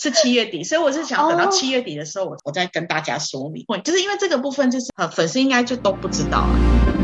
[0.00, 3.66] 是七月底，所以我是想等到七月底的时候，我我再跟大家说明。
[3.84, 6.99] 就是因为这个部分，就是很，粉丝应该就都不知道了。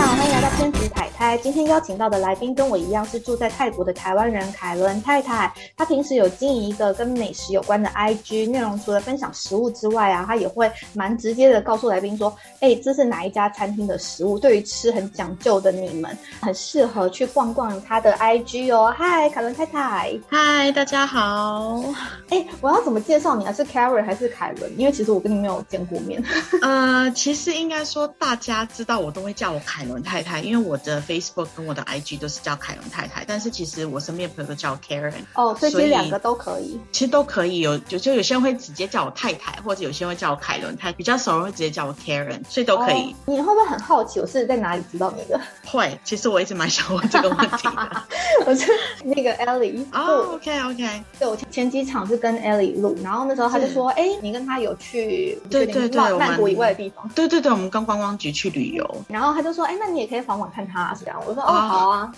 [0.00, 1.36] 欢迎来到偏执太太。
[1.38, 5.52] 今天邀请到的来宾跟我一样是住在泰国的台湾人凯伦太太。
[5.76, 14.38] 她平时有经营一个跟美食有关的 IG 内容，除了分享食物之外啊，她也会蛮直接的告诉来宾说：“哎，这是哪一家餐厅的食物？
[14.38, 20.18] 对于吃很讲究的你们，很适合去逛逛她的 IG 哦。”嗨，凯伦太太。
[20.28, 21.82] 嗨，大家好。
[22.30, 23.52] 哎，我要怎么介绍你啊？
[23.52, 24.70] 是 Karen 还是凯伦？
[24.78, 26.22] 因为其实我跟你没有见过面。
[26.62, 29.60] 呃，其实应该说大家知道我都会叫我。
[29.66, 43.14] 凯伦太太，因为我的 Facebook 跟我的 IG 都是叫凯伦太太，但是其实我身边朋友都叫 Karen 哦，所以其实两个都可以，其实都可以有，就就有些人会直接叫我太太，或者有些人会叫我凯伦太，比较熟人会直接叫我 Karen，所以都可以。
[43.26, 45.40] 你会不会很好奇我是在哪里知道你的？
[45.64, 48.02] 会，其实我一直蛮想问这个问题的。
[48.46, 48.70] 我是
[49.04, 59.70] 那个 Ellie 哦，OK OK，对我前几场是跟 Ellie 录，然后那时候他就说，哎，你跟他有去对对对曼谷以外的地方，对对对，我们跟观光局去旅游，然后他就说。
[59.70, 61.18] 哎，那你也可以访问看他是这样。
[61.26, 62.12] 我说哦，好啊，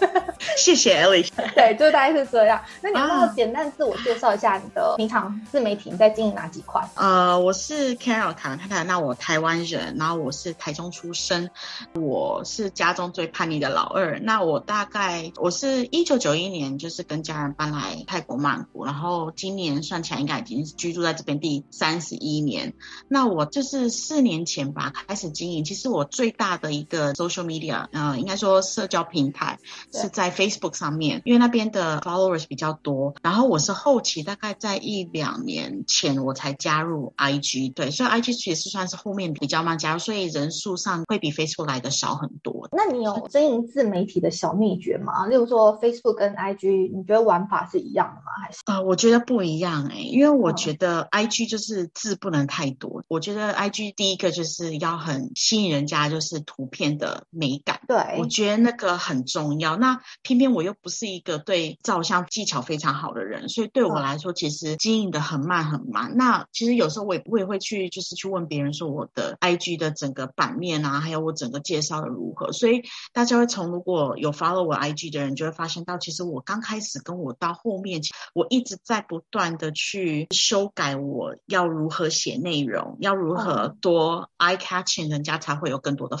[0.58, 1.26] 谢谢 Ellie。
[1.56, 2.60] 对，就大概是这样。
[2.82, 6.86] 那你帮我简单自我介绍一下你的平常自媒体你在经营哪几块？
[6.94, 11.48] 呃，我是 Carol 凯太太，那我台湾人，然后我是台中出生，
[11.94, 14.18] 我是家中最叛逆的老二。
[14.20, 22.74] 那我大概我是一九九一年就是跟家人搬来泰国曼谷，然后今年算起来应该已经居住在这边第三十一年。
[23.08, 29.58] 那我就是四年前吧开始经营，其实我最大的一个 social media，呃，应该说社交平台
[29.92, 33.14] 是在 Facebook 上面，因为那边的 followers 比较多。
[33.22, 42.68] 然后我是后期大概在一两年前我才加入 IG，对，所以 IG 其实算是后面比较慢加入，所以人数上会比 Facebook 来的少很多。
[42.72, 45.26] 那你有经营自媒体的小秘诀吗？
[45.26, 48.32] 例如说 Facebook 跟 IG，你觉得玩法是一样的吗？
[48.42, 48.58] 还是？
[48.66, 53.02] 呃，我觉得不一样哎，因为我觉得 IG 就是字不能太多。
[53.08, 57.24] 我觉得 IG 第一个就是要很吸引人家，就是图片的。
[57.30, 59.76] 美感，对我觉得那个很重要。
[59.76, 66.16] 那偏偏我又不是一个对照相技巧非常好的人，所以对我来说，其实经营的很慢很慢。
[66.16, 72.52] 那其实有时候我也我也会去，就是去问别人说我的 IG 的整个版面啊，还有我整个介绍的如何。
[72.52, 72.82] 所以
[73.12, 78.00] 大家会从如果有 follow 我 IG 的人，就会发现到，其实我刚开始跟我到后面，
[78.34, 86.16] 我一直在不断的去修改我要如何写内容，要如何多 eye catching，人家才会有更多的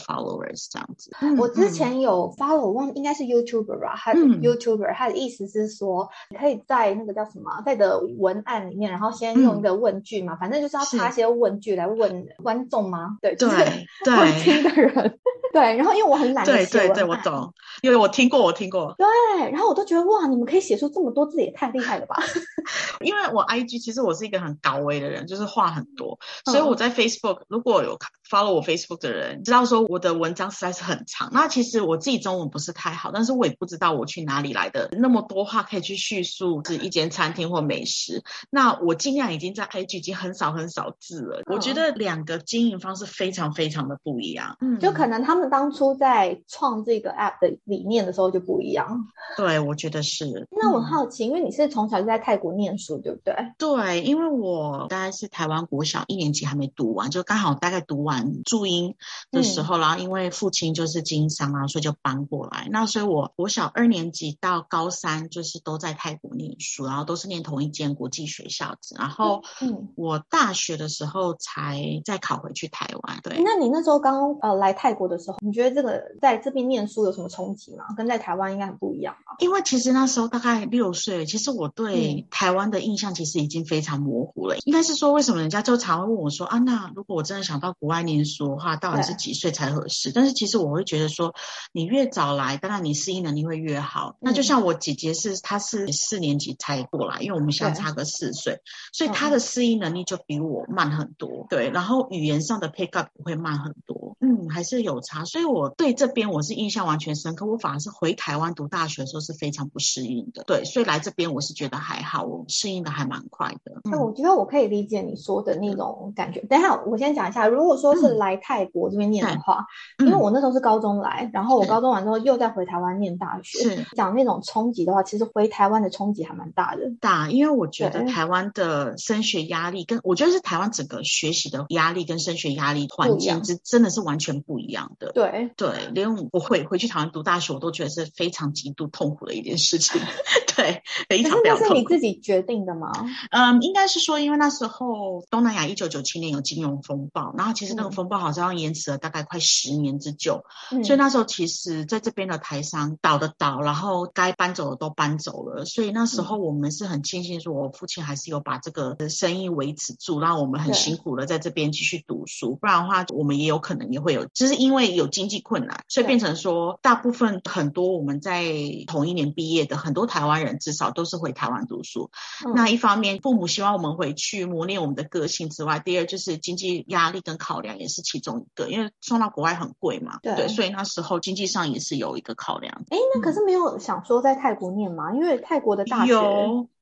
[0.56, 1.10] followers 这样子。
[1.38, 13.18] 我之前有发了，我忘应该是 YouTuber 吧，他 YouTuber 他的意思是说，你可以在那个叫什么，在的文案里面，然后先用一个问句嘛，反正就是要插一些问句来问观众吗？
[13.20, 15.18] 对，就是会 听的人。
[15.56, 17.50] 对，然后因为我很懒，对对对，我懂，
[17.80, 18.94] 因为我听过，我听过。
[18.98, 22.16] 对，然后我都觉得哇，你们可以写出这么多字，也太厉害了吧！
[23.00, 31.30] 因为我 IG 其实我是一个很高危的人，就是话很多，所以我在 Facebook 如果有 follow 我 Facebook 的人，知道说我的文章实在是很长。
[31.32, 38.22] 那其实我自己中文不是太好，但是我也不知道我去哪里来的那么多话可以去叙述是一间餐厅或美食。
[38.50, 41.40] 那我尽量已经在 IG 已经很少很少字了。
[41.46, 45.45] 我觉得两个经营方式非常非常的不一样，嗯，就可能他们。
[45.48, 50.48] 当初在创这个 app 的理念的时候就不一样，对，我觉得是。
[50.50, 53.34] 那我好奇，因为你是从小就在泰国念书，对不对？
[53.58, 58.96] 对，因为我大概是台湾国小一年级还没读完，就刚好大概读完注音
[59.30, 62.68] 的时候，然后因为父亲就是经商啊，所以就搬过来。
[62.70, 68.96] 那所以我国小二年级到高三就是都在泰国念书，然后都是念同一间国际学校子。
[68.98, 73.20] 然后，嗯，我大学的时候才再考回去台湾。
[73.22, 75.25] 对，那你那时候刚呃来泰国的时候？
[75.40, 77.84] 你觉得这个在这边念书有什么冲击吗？
[77.96, 79.36] 跟在台湾应该很不一样吧？
[79.38, 84.56] 因为其实那时候大概六岁，其实我对台湾的印象其实已经非常模糊了。
[84.64, 90.12] 应该是说，为什么人家就常会问我说啊，那如果我真的想到国外念书的话，到底是几岁才合适？
[90.12, 91.34] 但是其实我会觉得说，
[91.72, 94.16] 你越早来，当然你适应能力会越好。
[94.20, 98.60] 那就像我姐姐是，她是四年级才过来，因为我们相差个四岁，
[98.92, 101.46] 所以她的适应能力就比我慢很多。
[101.50, 104.16] 对，然后语言上的 pick up 会慢很多。
[104.20, 105.15] 嗯，还是有差。
[105.24, 110.44] 所以我对这边我是印象完全深刻，我反而是回台湾读大学的时候是非常不适应的。
[110.44, 113.80] 对，所以来这边我是觉得还好，我适应的还蛮快的。
[113.84, 116.40] 那我觉得我可以理解你说的那种感觉。
[116.40, 119.66] 等一下，我先讲一下，如果说是来泰国这边念的话，
[119.98, 126.92] 因为我那时候是高中来，然后我高中完之后又再回台湾念大学，是讲那种冲击的话，其实回台湾的冲击还蛮大的。
[127.00, 135.05] 大，因为我觉得台湾的升学压力跟我觉得是台湾整个学习的压力跟升学压力环境是真的是完全不一样的。
[135.12, 135.50] 对。
[135.56, 140.00] 对，连我回回去台湾读大学，我都觉得是非常极度痛苦的一件事情。
[140.56, 142.90] 对，非常那是你自己决定的吗？
[143.30, 150.44] 嗯，应该是说，因为那时候东南亚一九九七年有金融风暴，然后其实那个风暴好像延迟了大概快十年之久，
[150.84, 168.44] 所以那时候其实在这边的台商倒的倒，然后该搬走的都搬走了，所以那时候我们是很庆幸说，我父亲还是有把这个生意维持住，让我们很辛苦的在这边继续读书，不然的话我们也有可能也会有，就是因为有经济困难，所以变成说大部分很多我们在
[168.86, 172.10] 同一年毕业的很多台湾人至少都是回台湾读书。
[172.54, 182.82] 那一方面，父母希望我们回去磨练我们的个性之外，第二就是经济压力跟考量也是其中一个，因为送到国外很贵嘛，对，所以那时候经济上也是有一个考量。
[182.90, 185.12] 哎，那可是没有想说在泰国念吗？
[185.14, 186.12] 因为泰国的大学。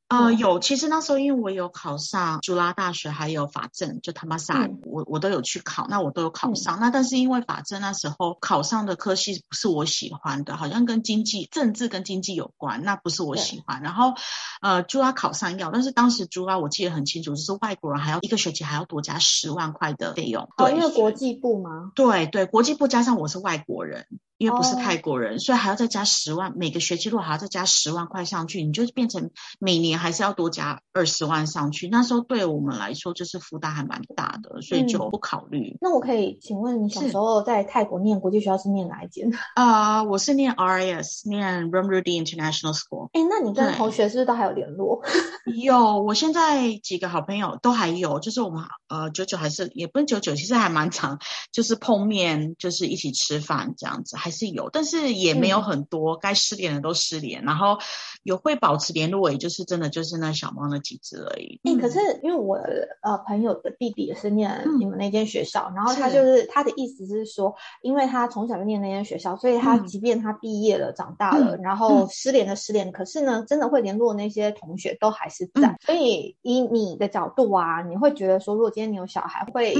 [0.06, 6.78] 呃，有，其实那时候因为我有考上朱拉大学，还有法政，就他妈萨，我我都有去考，那我都有考上。
[6.78, 13.82] 那但是因为法政那时候考上的科系不是我喜欢的，好像跟经济、政治跟经济有关，那不是我喜欢。
[13.82, 14.12] 然后
[14.60, 20.48] 呃，朱拉考上要，但是当时朱拉我记得很清楚，就是外国人还要一个学期还要多加十万块的费用。
[20.58, 21.92] 哦，因为国际部吗？
[21.94, 24.06] 对对，国际部加上我是外国人。
[24.36, 31.88] 因为不是泰国人，所以还要再加十万，每个学期如果还要再加十万块上去，你就变成每年还是要多加二十万上去。
[31.88, 35.76] 那时候对我们来说就是负担还蛮大的，所以就不考虑。
[35.80, 39.30] 那我可以请问你小时候在泰国念国际学校是念哪一间？
[39.54, 43.08] 啊，我是念 RIS，念 Rumrudi International School。
[43.12, 45.00] 哎，那你跟同学是不是都还有联络？
[45.62, 51.20] 有，我现在几个好朋友都还有，就是我们呃九九还是也不是九九，其实还蛮长，
[51.52, 54.16] 就是碰面，就是一起吃饭这样子。
[54.24, 56.16] 还是有，但是也没有很多。
[56.16, 57.76] 该失联的都失联，然后
[58.22, 61.60] 有会保持联络，也就是真的就是那小猫那几只而已。
[61.62, 62.56] 嗯，可是因为我
[63.02, 75.76] 呃朋友的弟弟也是念你们那间学校，然后他就是他的意思是说，因为他从小就念那间学校，所以他即便他毕业了、长大了，然后失联的失联，可是呢，真的会联络那些同学都还是在。
[75.84, 79.74] 所以以你的角度啊，你会觉得说，如果今天你有小孩，会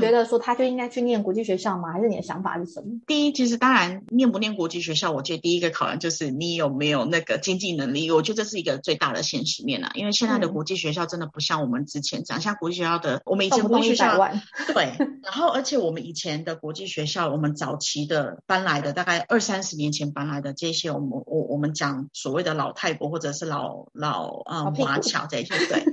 [0.00, 1.92] 觉得说他就应该去念国际学校吗？
[1.92, 2.88] 还是你的想法是什么？
[3.06, 3.83] 第一，其实当然。
[4.10, 8.10] 念不念国际学校，我觉得第一个考量就是你有没有那个经济能力。
[8.10, 14.18] 我觉得这是一个最大的现实面啊，因为现在的国际学校真的不像我们之前讲，像国际学校的，我们以前国际学校
[14.74, 14.92] 对，
[15.22, 25.84] 然后而且我们以前的国际学校，我们早期的搬来的，大概二三十年前搬来的这些，我们我我们讲所谓的老泰国或者是老老啊华侨这些，对，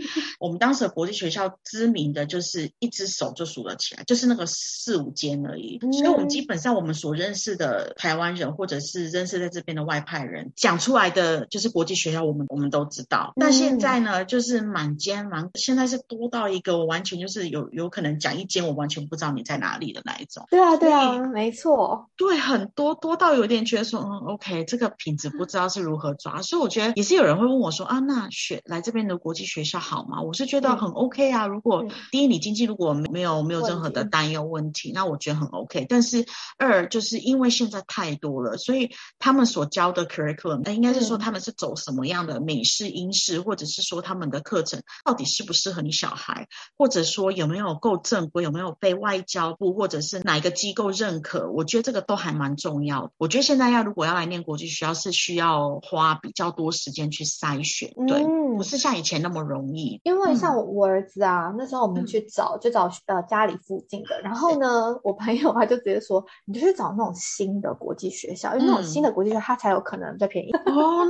[0.41, 7.93] 我们当时的国际学校知名的就是一只手就数得起来，就是那个四五间而已，所以我们基本上我们所认识的。
[8.01, 13.33] 台湾人或者是认识在这边的外派人讲出来的就是国际学校，我们我们都知道。
[13.35, 20.47] 但现在呢，就是满间满，现在是多到一个我完全就是有有可能讲一间，我完全不知道你在哪里的那一种。
[20.49, 22.09] 对啊，对啊，没错。
[22.17, 26.41] 对，很多多到有点觉得说，嗯，OK，这个品质不知道是如何抓。
[26.41, 30.21] 所以我觉得也是有人会问我说啊，那学来这边的国际学校好吗？
[30.21, 31.45] 我是觉得很 OK 啊。
[31.45, 35.85] 如果第一你经济如果没有没有任何的担忧问题，那我觉得很 OK。
[35.89, 36.25] 但是
[36.57, 37.81] 二就是因为现在。
[37.87, 51.49] 太多了，所以他们所教的 curriculum，那应该是说他们是走什么样的美式、英式，或者是说他们的课程到底适不适合你小孩，或者说有没有够正规，有没有被外交部或者是哪一个机构认可？
[51.49, 53.11] 我觉得这个都还蛮重要的。
[53.17, 58.23] 我觉得现在要如果要来念国际学校，是需要花比较多时间去筛选，对，
[58.55, 59.99] 不是像以前那么容易。
[60.03, 67.71] 因为像我儿子啊，那时候我们去找，就找呃家里附近的，然后呢，我朋友他就直接说，你就去找那种新的。
[67.81, 71.07] 国际学校，因为那种新的国际学校，它才有可能最便宜 哦。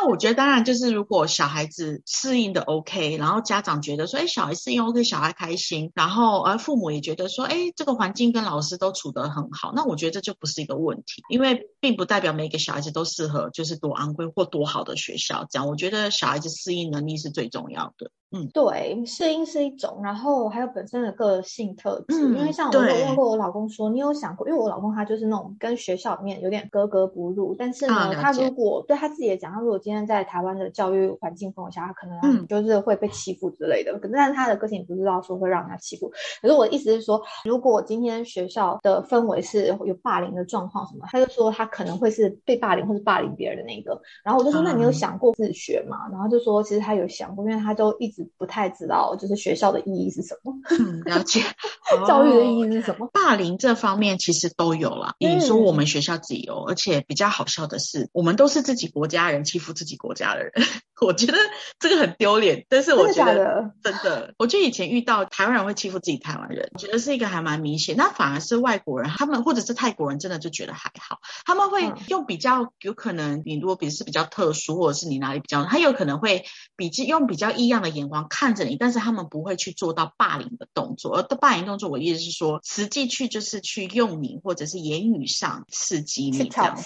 [0.00, 15.44] 那我觉得，当然就是如果小孩子适应的 OK，然后家长觉得说，哎，小孩适应 OK，小孩开心，然后而父母也觉得说，哎，这个环境跟老师都处得很好，那我觉得这就不是一个问题，因为并不代表每个小孩子都适合就是多昂贵或多好的学校。
[15.50, 18.12] 这样，我觉得小孩子适应能力是最重要的。
[18.30, 22.20] 嗯，对，适应是一种，然后还有本身的个性特质。
[22.20, 24.46] 因为像我有问过我老公说，你有想过？
[24.46, 33.98] 因为我老公他就是那种跟学校里面有点格格不入，但是呢，他如果对他自己也讲，他如果今天在台湾的教育环境氛围下，他可能就是会被欺负之类的。
[33.98, 36.12] 可是，但是他的个性不知道说会让人家欺负。
[36.42, 43.98] 可是我的意思是说，如果今天学校的氛围是有霸凌的状况什么，他就说他可能会是被霸凌或是霸凌别人的那个。
[44.22, 46.06] 然后我就说，那你有想过自学吗？
[46.12, 48.17] 然后就说，其实他有想过，因为他都一直。
[48.22, 50.52] 直不太知道，就是学校的意义是什么。
[50.70, 51.42] 嗯，了解。
[52.06, 53.08] 教育的意义是什么？
[53.12, 55.14] 霸凌这方面其实都有啦。
[55.18, 60.52] 你说我们学校自己有，而且比较好笑的是，我们都是自己国家人欺负自己国家的人。
[61.00, 61.38] 我觉得
[61.78, 67.96] 这个很丢脸，但是我觉得真的，我觉得以前遇到台湾人会欺负自己台湾人，我觉得是一个还蛮明显。
[67.96, 76.44] 那反而是外国人，他们或者是泰国人，真的就觉得还好，他们会用比较有可能，你如果比是比较特殊，或者是你哪里比较，他有可能会
[76.76, 81.16] 比用比较异样的眼光看着你，但是他们不会去做到霸凌的动作。
[81.16, 86.76] 而霸凌动作，我意思是说，实际去就是去用你，或者是言语上刺激你这样。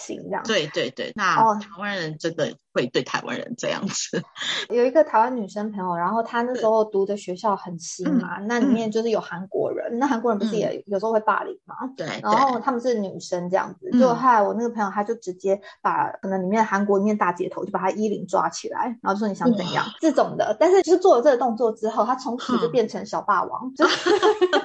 [0.45, 2.55] 对对对，那台湾人真的。
[2.75, 4.23] 会对台湾人这样子，
[4.75, 11.75] 有一个台湾女生朋友，然后她那时候读的学校很新嘛，那里面就是有韩国人，那韩国人不是也有时候会霸凌嘛？
[11.99, 23.85] 对，然后他们是女生这样子，就后来我那个朋友他就直接把可能里面韩国里面大姐头就把她衣领抓起来，然后说你想怎样这种的，但是就是做了这个动作之后，他从此就变成小霸王，就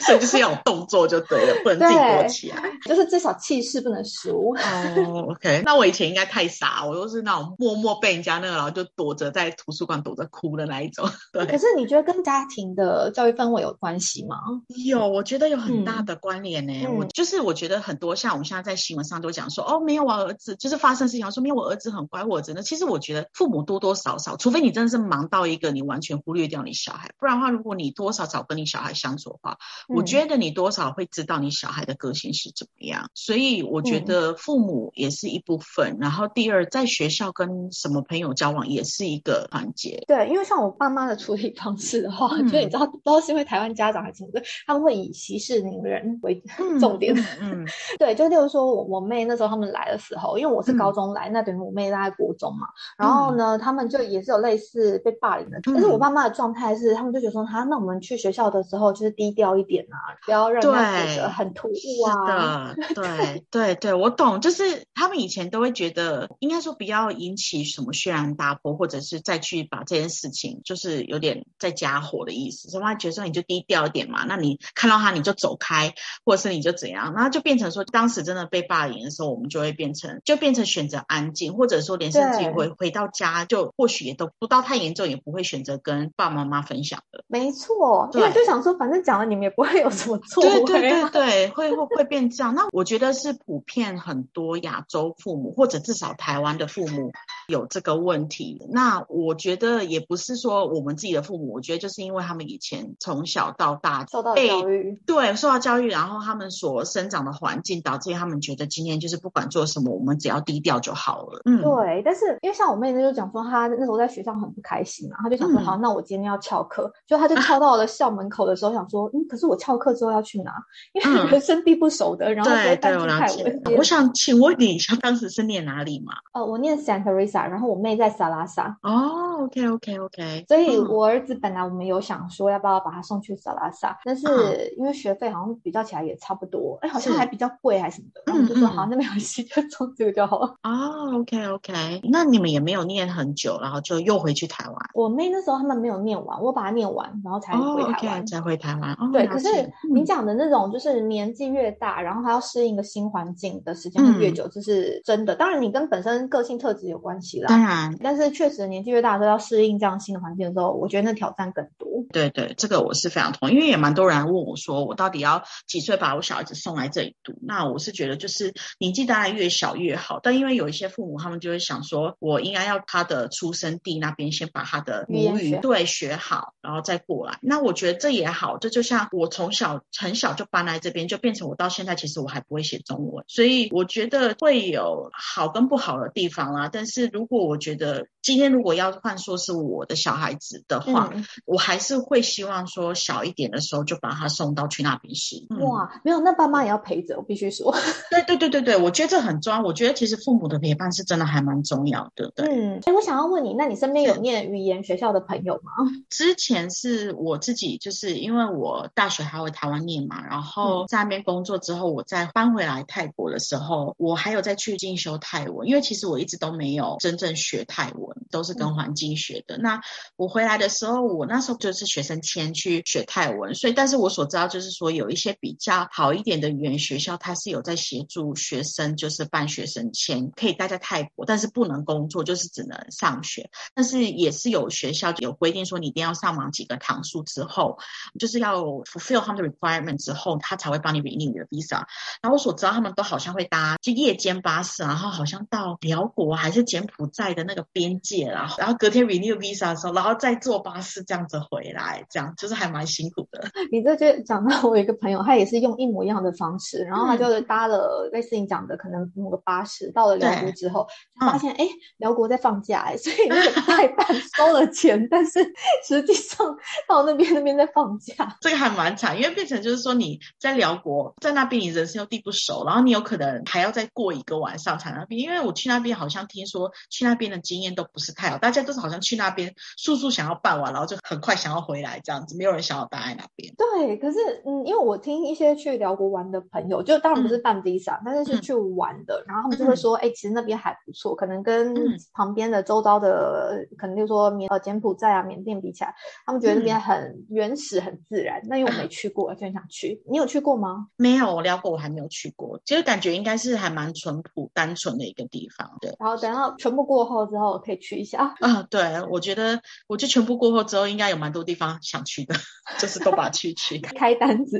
[0.00, 4.50] 所以就是要有动作就对了，不能自己躲起来，就是至少气势不能输。
[4.50, 7.24] 哦，OK，那我以前应该太傻，我都是。
[7.24, 11.08] 那种默默被人家那个，然后就躲着在图书馆躲着哭的那一种。
[11.32, 11.46] 对。
[11.46, 14.36] 可是你觉得跟家庭的教育氛围有关系吗？
[14.84, 16.86] 有，我觉得有很大的关联呢。
[16.88, 22.62] 我就是我觉得很多像我们现在在新闻上都讲说，哦，没有我儿子就是发生事情，说没有我儿子很乖，我真的。
[22.62, 29.56] 其实我觉得父母多多少少，除非你真的是忙到一个你完全忽略掉你小孩，不然的话，如果你多少少跟你小孩相处的话，
[29.88, 33.10] 我觉得你多少会知道你小孩的个性是怎么样。
[33.14, 35.98] 所以我觉得父母也是一部分。
[36.00, 38.04] 然后第二，在学校跟什么。
[38.06, 46.38] 朋友交往也是一个环节，对，因为像我爸妈的处理方式的话，就你知道，不知道是因为台湾家长还是什么的，他们会以息事宁人为
[46.78, 47.16] 重点。
[47.40, 47.66] 嗯，
[47.98, 52.66] 对，就例如说我我妹那时候他们来的时候，因为我是高中来，那等于我妹在国中嘛，
[52.98, 62.74] 然后呢，他们就也是有类似被霸凌的，但是我爸妈的状态是，他们就觉得说，哈，那我们去学校的时候就是低调一点啊，不要让他觉得很突兀啊。
[62.94, 67.84] 对对对，我懂，就是他们以前都会觉得，应该说不要引起什么。
[67.84, 72.70] 什么轩然大波，或者是再去把这件事情，就是有点再加火的意思。
[72.70, 75.92] 所以他觉得说你就低调一点嘛，那你看到他你就走开，
[76.24, 87.22] 或者是你就怎样，然后就变成说，当时真的被霸凌的时候，我们就会变成就变成选择安静，或者说连甚至于回回到家，就或许也都不到太严重，也不会选择跟爸爸妈妈分享的。
[87.26, 90.42] 没错，因为就想说，反正讲了你们也不会有什么错。
[90.42, 92.54] 对对对对，会会会变这样。
[92.54, 97.10] 那我觉得是普遍很多亚洲父母，或者至少台湾的父母
[97.48, 97.66] 有。
[97.74, 111.40] 这个问题，那我觉得也不是说我们自己的父母，我觉得就是因为他们以前从小到大受到教育，对，受到教育，然后他们所生长的环境，导致他们觉得今天就是不管做什么，我们只要低调就好了。
[111.46, 112.02] 嗯，对。
[112.04, 120.52] 但是因为像我妹妹就讲说，她那时候在学校很不开心嘛，她就想说，好，那我今天要翘课，就她就翘到了校门口的时候，想说，嗯，可是我翘课之后要去拿？
[120.92, 123.60] 因为人生地不熟的，然后对对，我了解。
[123.76, 126.14] 我想请问你一下，当时是念哪里嘛？
[126.32, 127.64] 呃，我念 Santa Teresa，然后。
[127.74, 140.54] 我妹在萨拉萨哦，OK OK OK，所以我儿子本来我们有想说要不要把他送去萨拉萨，但是因为学费好像比较起来也差不多，哎，好像还比较贵还是什么的，然后我就说好，那没关系，就送这个就好了。
[140.62, 144.76] 哦，OK OK，那你们也没有念很久，然后就又回去台湾。
[144.94, 148.96] 我妹那时候他们没有念完，我把它念完，然后才回台湾，才回台湾。
[149.10, 149.48] 对，可是
[149.92, 155.34] 你讲的那种就是年纪越大，然后还要适应一个新环境的时间会越久，这是真的。
[155.34, 157.48] 当然，你跟本身个性特质有关系啦。
[157.48, 161.88] 当然，但是确实年纪越大，都要适应这样新的环境的时候，我觉得那挑战更多。
[162.12, 167.34] 对对，这个我是非常同意，因为也蛮多人问我说，我到底要几岁把我小孩子送来这里读？
[167.42, 170.20] 那我是觉得就是年纪当然越小越好。
[170.22, 177.38] 但因为有一些父母，他们就会想说，我应该要他的出生地那边先把他的母语对学好，然后再过来。
[177.42, 186.68] 那我觉得这也好，这就像我从小很小就搬来这边，就变成我到现在其实我还不会写中文，所以我觉得会有好跟不好的地方啦。
[186.72, 191.12] 但是如果我觉得今天如果要换说是我的小孩子的话，
[191.44, 195.46] 我还是会希望说小一点的时候就把他送到去那边去。
[195.60, 197.74] 哇，没有，那爸妈也要陪着，我必须说。
[198.10, 199.62] 对对对对对，我觉得这很重要。
[199.62, 202.32] 我觉得其实父母的陪伴是真的还蛮重要的。
[202.34, 202.46] 对。
[202.48, 205.72] 嗯，哎，我想要问你，那你身边有念语言学校的朋友吗？
[206.08, 218.14] 之前是我自己，就是因为我大学还回台湾念嘛，然后在那边工作之后，我再搬回来泰国的时候，我还有再去进修泰文，因为其实我一直都没有真正学泰文。
[218.30, 219.58] 都是跟环境学的。
[219.58, 219.80] 那
[220.16, 233.50] 我回来的时候，我那时候就就是学生签去学泰文，所以但是我所知道就是说有一些比较好一点的语言学校，它是有在协助学生，就是办学生签，可以待在泰国，但是不能工作，就是只能上学。
[233.74, 237.78] 但是也是有学校有规定说，你一定要上满几个堂数之后，
[238.18, 238.64] 就是要
[238.94, 241.82] fulfill 他们的 requirement 之后，他才会帮你 renew 你的 visa。
[242.22, 253.44] 然后我所知道他们都好像会搭就夜间巴士，然后好像到辽国还是柬埔寨的那个边界啦，然后隔天 renew visa 的时候，然后再坐巴士这样子回来，这样就是还蛮辛苦的。
[253.72, 260.86] 你这就讲到我有一个朋友，他也是用一模一样的方式，然后他就搭了类似你讲的可能某个巴士到了辽国之后，
[261.20, 265.40] 发现哎辽国在放假哎，所以那个代办收了钱，但是
[265.86, 266.56] 实际上
[266.88, 283.54] 到那边那边在放假， 这个还蛮惨，因为变成就是说你在辽国在那边你人生又地不熟，然后你有可能还要再过一个晚上才那边，因为我去那边好像听说去那边的经验都不是太好，大家都是好像去那边速速想要办完，然后就很快想要回来这样子，没有人想要待在那边。
[283.56, 291.74] 对，可是嗯，因为我听一些去辽国玩的朋友，就当然不是办 visa，但是是去玩的，然后他们就会说，哎，其实那边还不错，可能跟
[292.12, 295.94] 旁边的周遭的，可能就说缅呃柬埔寨啊、缅甸比起来，
[296.26, 298.40] 他们觉得那边很原始、很自然。
[298.48, 300.02] 那因为我没去过，就很想去。
[300.10, 300.88] 你有去过吗？
[300.96, 305.78] 没有，我聊过我还没有去过，其实感觉应该是还蛮淳朴、单纯的一个地方。
[305.80, 308.34] 对，然后等到全部过后之后可以去一下。
[308.40, 312.34] 啊，对，我觉得，我觉得全部过后之后，应该有蛮多地方想去的，
[312.78, 314.58] 就是都把去去 开单子。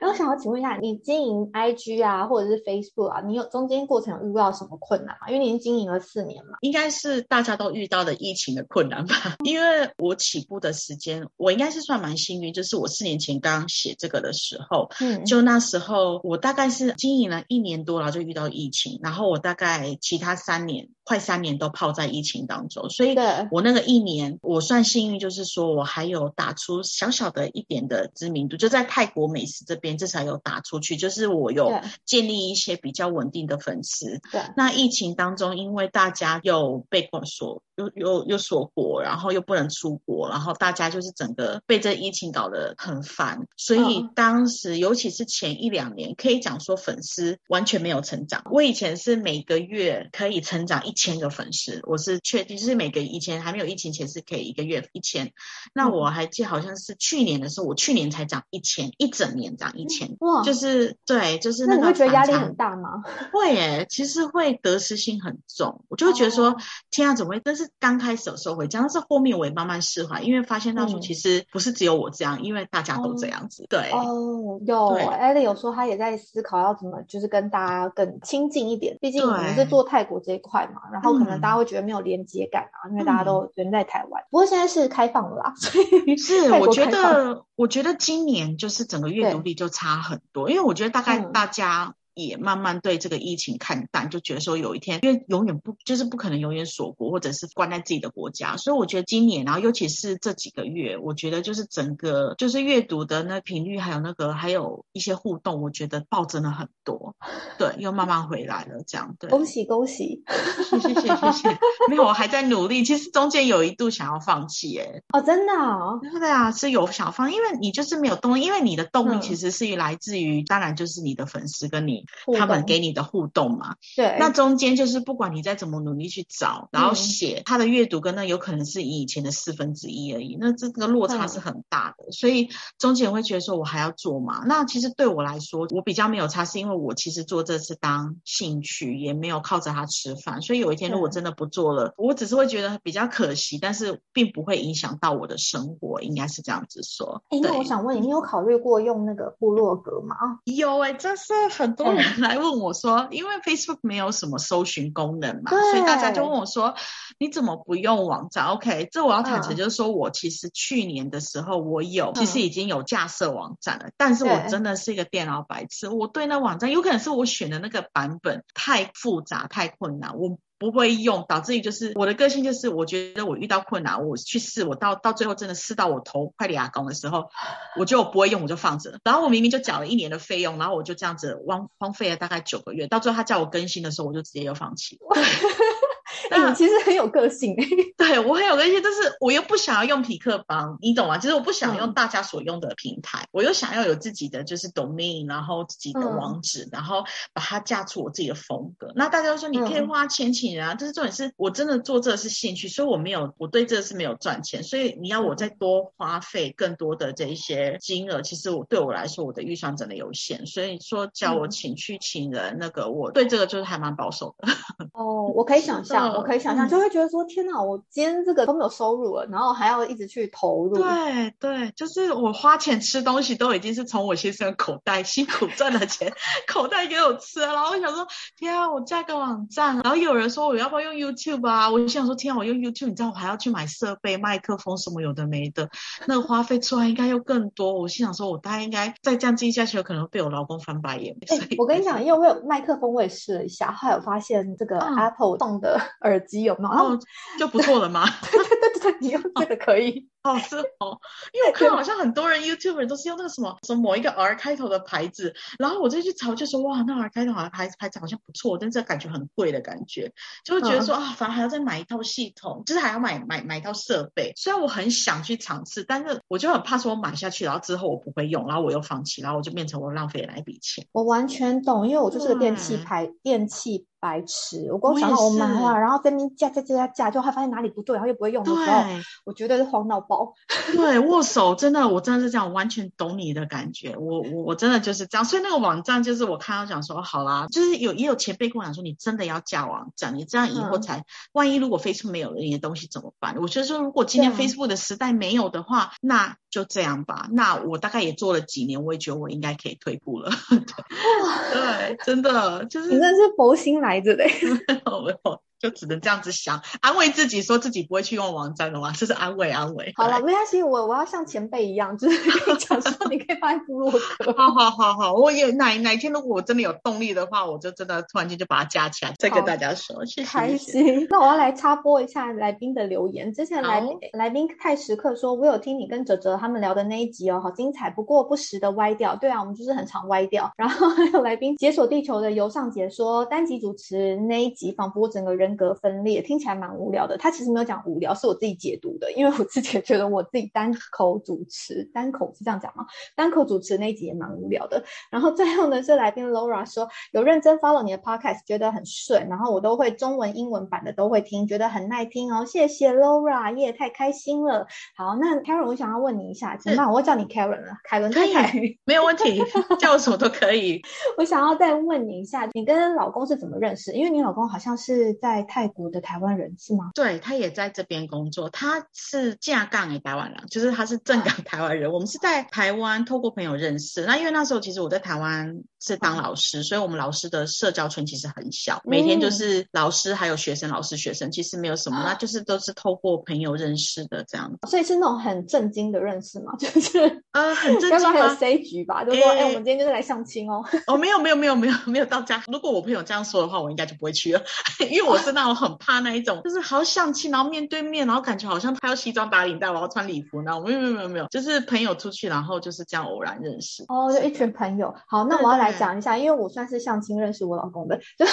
[0.00, 5.28] 然后想要请问一下，你经营 IG 啊，或者是 Facebook 啊，你有中间过程有遇到什么困难吗？
[5.28, 9.36] 因为你已经经营了四年嘛，应该是大家都遇到的疫情的困难吧。
[9.44, 20.88] 因为我起步的时间，我应该是算蛮幸运，就是我四年前刚写这个的时候，嗯，就那时候我大概是经营了一年多，然后就遇到疫情，然后我大概其他三年。
[21.08, 23.14] 快三年都泡在疫情当中，所以
[23.52, 34.18] 我那个一年我算幸运，就是说我还有打出小小的一点的知名度，就在泰国美食这边至少有打出去，就是我有建立一些比较稳定的粉丝。
[34.32, 48.42] 对，那疫情当中，因为大家又被锁，又又又锁国，然后又不能出国，然后大家就是整个被这疫情搞得很烦，所以当时尤其是前一两年，可以讲说粉丝完全没有成长。
[48.50, 50.96] 我以前是每个月可以成长一。
[50.96, 55.30] 千个粉丝，我是确定，就是每个以前还没有疫情前是可以一个月一千。
[55.74, 60.16] 那我还记好像是去年的时候，我去年才涨一千，一整年涨一千。
[60.20, 61.82] 哇，就是对，就是那个。
[61.82, 63.02] 你会觉得压力很大吗？
[63.30, 66.56] 会耶，其实会得失心很重，我就会觉得说，
[66.90, 67.40] 天啊，怎么会？
[67.44, 73.66] 但是刚开始有时候会这样，但是后面我也慢慢释怀，因为发现到说其实不是只有我这样，因为大家都这样子。
[73.68, 80.82] 对哦，有艾莉有说他也在思考要怎么就是跟大家更亲近一点，毕竟我们是做泰国这一块嘛。
[80.92, 84.22] 然后可能大家会觉得没有连接感啊，因为大家都人在台湾。
[84.30, 91.94] 不过现在是开放了啦，所以是我觉得，我觉得今年就是整个阅读力就差很多，因为我觉得大概大家。
[92.16, 107.14] 也慢慢对这个疫情看淡，就觉得说有一天，因为永远不就是不可能永远锁国或者是关在自己的国家，所以我觉得今年，然后尤其是这几个月，我觉得就是整个就是阅读的那频率，还有那个还有一些互动，我觉得暴增了很多，
[107.58, 109.28] 对，又慢慢回来了，这样对。
[109.28, 110.24] 恭喜恭喜，
[110.70, 111.58] 谢谢谢谢。
[111.90, 112.82] 没有，我还在努力。
[112.82, 122.05] 其实中间有一度想要放弃，哎，哦，真的哦，对啊，是有想放，因为你就是没有动力，因为你的动力其实是来自于，当然就是你的粉丝跟你。
[122.36, 134.42] 他们给你的互动嘛，对，那中间就是不管你再怎么努力去找，然后写他的阅读跟那有可能是以前的四分之一而已，那这个落差是很大的，所以中间会觉得说我还要做嘛？
[134.46, 147.22] 那其实对我来说，我比较没有差，是因为我其实做这次当兴趣，也没有靠着它吃饭，所以有一天如果真的不做了，我只是会觉得比较可惜，但是并不会影响到我的生活，应该是这样子说。
[147.28, 147.66] 哎，那我。
[147.66, 150.14] 想问你，你有考虑过用那个部落格吗？
[150.44, 152.38] 有哎，这是很多人来。
[152.38, 156.74] 问我说，因为 Facebook 没有什么搜寻功能嘛，所以大家就问我说，
[157.18, 170.38] 你怎么不用网站？OK，这我要坦诚，就是说我其实去年的时候，我有其实已经有架设网站了，但是我真的是一个电脑白痴，我对那网站有可能是我选的那个版本太复杂、太困难，我。
[170.58, 177.30] 不会用，导致于就是我的个性就是，我觉得我遇到困难，我去试，我到到最后真的试到我头快牙工的时候，
[177.78, 178.98] 我就不会用，我就放着。
[179.04, 184.98] 然后我明明就缴了一年的费用，然后我就这样子荒荒废了大概九个月，到最后他叫我更新的时候，我就直接又放弃。
[186.48, 187.66] 你其实很有个性哎。
[187.96, 191.18] 对我很有个性，但是我又不想要用匹克邦，你懂吗？
[191.18, 198.92] 其实我不想用大家所用的平台，我又想要有自己的就是 domain，然后自己的网址，然后把它架出我自己的风格。
[198.94, 214.48] 那大家都说你可以花钱请人啊，但是重点是我真的做这是兴趣，所以我没有我对这是没有赚钱，所以你要我再多花费更多的这一些金额，其实我对我来说我的预算真的有限，所以说叫我请去请人，那个我对这个就是还蛮保守的。
[214.92, 220.74] 哦，我可以想象，我可以想象，就会觉得说天哪，我今天这个都没有收入了，然后还要一直去投入。
[220.76, 226.12] 对对，就是我花钱吃东西都已经是从我先生的口袋辛苦赚的钱
[226.48, 231.70] 口袋给我吃，然后我想说天啊，我架个网站，然后有人说我要不要用 YouTube 啊？
[231.70, 235.68] 我想说天啊，我用 YouTube，你知道我还要去买设备、麦克风什么有的没的，
[236.06, 237.74] 那个花费出来应该又更多。
[237.78, 241.14] 我心想说，我大概应该再这样继续下去，有可能被我老公翻白眼。
[241.28, 246.70] 哎，我跟你讲，因为我有麦克风，我也试了一下，后来我发现这个 Apple 送的耳机有没有？
[246.70, 246.98] 然后
[247.38, 248.04] 就不错了吗？
[248.32, 250.08] 对对对对，你用这个可以。
[250.26, 250.98] 哦，是哦，
[251.32, 260.12] 因为我看好像很多人 YouTuber 都是用那个什么什么某一个 R 开头的牌子，然后我就去查，就说哇，那 R 开头好像牌子牌子好像不错，但是感觉很贵的感觉，
[260.44, 264.32] 就会觉得说啊，反而还要再买一套系统，就是还要买买买一套设备。
[264.36, 270.86] 虽然我很想去尝试，但是我就很怕说我买下去，然后之后我不会用，然后我又放弃，然后我就变成我浪费了那笔钱。
[270.92, 273.86] 我完全懂，因为我就是个电器牌电器。
[273.98, 274.70] 白痴！
[274.70, 278.84] 我光想到我买了，然后在那边架架架架架，就还发现哪里不对，然后又不会用的时候，
[279.24, 280.15] 我觉得是慌到爆。
[280.76, 283.96] 对，握手真的，我真的是这样，完全懂你的感觉。
[283.96, 293.36] 我我我真的就是这样，所以那个网站就是我看到讲说，好啦，就是有也有前辈跟我讲说，你真的要架网站，你这样以后才，万一如果 Facebook 没有了，你的东西怎么办？
[293.40, 297.28] 我觉得说，如果今天 Facebook 的时代没有的话，那就这样吧。
[297.32, 300.30] 那我大概也做了几年，我也觉得我应该可以退步了。
[301.52, 304.24] 对，真的就是你真的是佛心来着的。
[305.58, 309.92] 就只能这样子想，安慰自己，说自己不会去用网站的嘛，这是安慰安慰。
[309.96, 314.32] 好了，没关系，我我要像前辈一样，就是跟你讲说，你可以发部落格。
[314.36, 320.04] 好好好好，我有哪哪天如果我真的有动力的话，我就真的突然间就把它加起来，再跟大家说。
[320.04, 320.28] 谢谢。
[320.28, 321.06] 开心。
[321.08, 323.32] 那我要来插播一下来宾的留言。
[323.32, 327.88] 之前来来宾太时刻说，我有听你跟哲哲他们聊的那一集哦，好精彩。
[327.88, 329.16] 不过不时的歪掉。
[329.16, 330.52] 对啊，我们就是很常歪掉。
[330.58, 335.45] 然后还有来宾解锁地球的游上杰说，单集主持那一集，仿佛整个人。
[335.46, 342.84] 人格分裂听起来蛮无聊的，他其实没有讲无聊，是我自己解读的，因为我自己也觉得我自己单口主持，单口是这样讲吗？
[343.14, 344.82] 单口主持那一集也蛮无聊的。
[345.08, 352.44] 然后最后呢，是来宾 Laura 说有认真 follow 你的 podcast，觉得很顺，然后我都会中文、英文版的都会听，觉得很耐听哦。
[352.44, 354.66] 谢谢 Laura，也太开心了。
[354.96, 356.92] 好，那 Karen，我想要问你一下，怎么办？
[356.92, 358.52] 我叫你 Karen 了，凯伦太太，
[358.84, 359.40] 没有问题，
[359.78, 360.82] 叫我什么都可以。
[361.16, 363.92] 我想要再问你一下，你跟老公是怎么认识？
[363.92, 365.35] 因为你老公好像是在。
[365.36, 366.92] 在泰国的台湾人是吗？
[366.94, 371.92] 对他也在这边工作，他是架杠诶台湾人，就是他是正港台湾人。
[371.92, 384.66] 我们是在台湾透过朋友认识，那因为那时候其实我在台湾是当老师，所以我们老师的社交圈其实很小，每天就是老师还有学生，老师学生其实没有什么，那就是都是透过朋友认识的这样子。
[384.70, 386.54] 所以是那种很震惊的认识吗？
[386.58, 390.64] 就是呃很震惊还有？C 局吧，就说哎我们今天就是来相亲哦。
[390.86, 392.42] 哦没有没有没有没有没有到家。
[392.46, 394.42] 如果我朋友这样说的话，我应该就不会去了，
[394.90, 395.25] 因为我。
[395.26, 403.84] 是那种很怕那一种，就是好相亲，然后面对面，然后感觉好像他要西装打领带，我要穿礼服，然后没有没有没有没有，就是朋友出去，然后就是这样偶然认识。
[403.88, 404.94] 哦，就一群朋友。
[405.08, 408.24] 好，那我要来讲一下，因为我算是相亲认识我老公的， 就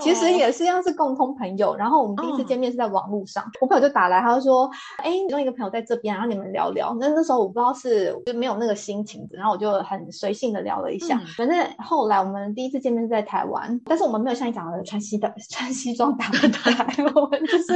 [0.00, 1.74] 其实也是像是共通朋友。
[1.76, 6.96] 然后我们第一次见面是在网络上，我朋友就打来，他就说，哎，其中一个朋友在这边，然后你们聊聊。
[7.00, 11.20] 那那时候我不知道是就没有那个心情，然后我就很随性的聊了一下。
[11.36, 15.71] 反正后来我们第一次见面是在台湾，但是我们没有像你讲的穿西的穿。
[15.72, 17.72] 西装打扮，我们就是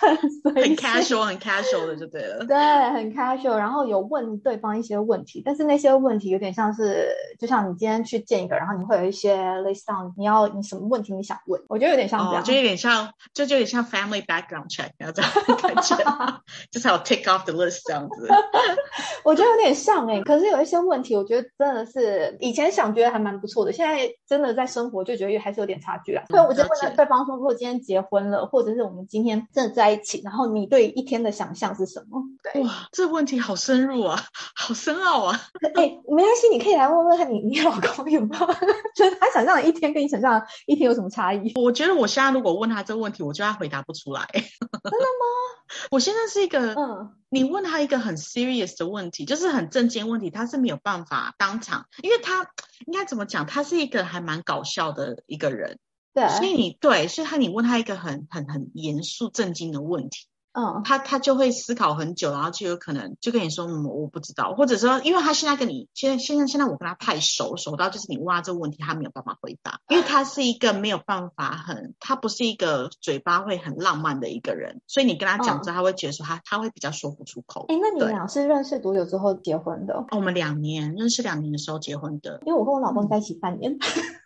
[0.00, 0.16] 很
[0.54, 2.44] 很 casual，很 casual 的就对了。
[2.46, 2.56] 对，
[2.90, 3.56] 很 casual。
[3.56, 7.08] 然后有问对方一些问题，但是那些问题有点像是，
[7.38, 15.30] 就像你今天去见一个，然后你会有一些类似上你要你什么问题你想问，我觉得有点像这样，就有点像，就就有点像 family background check，然后这样
[15.62, 15.96] 感觉，
[16.70, 18.28] 就是要 take off the list 这样子。
[19.24, 26.24] 我觉得有点像哎，可是有一些问题，我觉得真的是以前想觉得还蛮不错的，现在真的在生活就觉得还是有点差距啊。
[26.28, 27.37] 所以我就问了对方说。
[27.38, 32.20] 如果今天结婚了，或者是我们今天真的在一起，然后你对一天的想象是什么？
[32.42, 34.20] 对，哇，这问题好深入啊，
[34.56, 35.40] 好深奥啊！
[35.76, 38.46] 哎，没关系，你可以来问问看你你老公有没有，
[38.94, 41.52] 就是他想象的一天跟你想象的一天有什么差异？
[41.54, 44.26] 我觉得我现在如果问他这个问题，我就要回答不出来。
[44.34, 45.84] 真的吗？
[45.90, 52.50] 我现在是一个，嗯，你问他一个很 serious 的问题，就是很正经问题，他是没有办法当场，因为他
[52.86, 53.46] 应该怎么讲？
[53.46, 55.78] 他是一个还蛮搞笑的一个人。
[56.18, 60.26] 对，所以你对，所以他你问他一个很很很严肃震惊的问题。
[60.52, 77.66] 嗯，他他就会思考很久，然后就有可能就跟你说，嗯，我不知道，或者说，因为他现在跟你现在现在现在我跟他太熟，熟到就是你问他这个问题，他没有办法回答，因为他是一个没有办法很，他不是一个嘴巴会很浪漫的一个人，所以你跟他讲之后，他会觉得说他他会比较说不出口。
[77.68, 80.06] 哎，那你们俩是认识多久之后结婚的？
[80.10, 83.78] 我们两年认识两年的时候结婚的，因为我跟我老公在一起半年。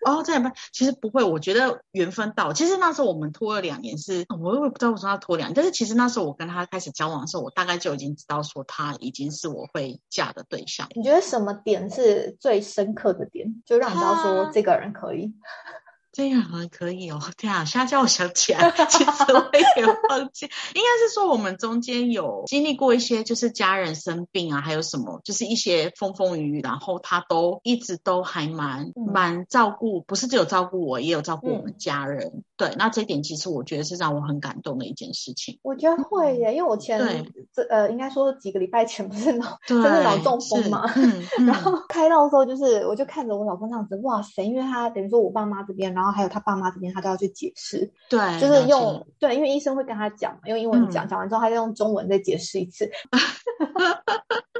[0.04, 10.88] 哦，这样吧，其实不会，我觉得缘分到，其实那时候我们拖了两年，是我也不知道为什么要拖两年，但是其实那时候我跟他开始交往的时候，我大概就已经知道说他已经是我会嫁的对象。
[10.94, 15.32] 你觉得什么点是最深刻的点，就让你知道说这个人可以？
[16.12, 32.44] 这样还可以哦， 对啊，现在叫我想起来，其实我也忘记，应该是说我们中间有经历过一些，就是家人生病啊，还有什么，就是一些风风雨雨，然后他都一直都还蛮蛮照顾，不是只有照顾我，也有照顾我们家人。
[32.58, 35.58] 对，那这点其实我觉得是让我很感动的一件事情。
[35.62, 36.02] 我觉得。
[36.02, 36.98] 会耶，因为我前
[37.54, 40.84] 这呃，应该说几个礼拜前不是脑 真的脑中风嘛，
[41.46, 52.90] 然后开刀的时候就是我就看着我老公这样子，哇塞，因为他等于说我爸妈这边，然后还有他爸妈这边，他都要去解释，对，就是用对，因为医生会跟他讲，用英文讲，讲完之后他再用中文再解释一次。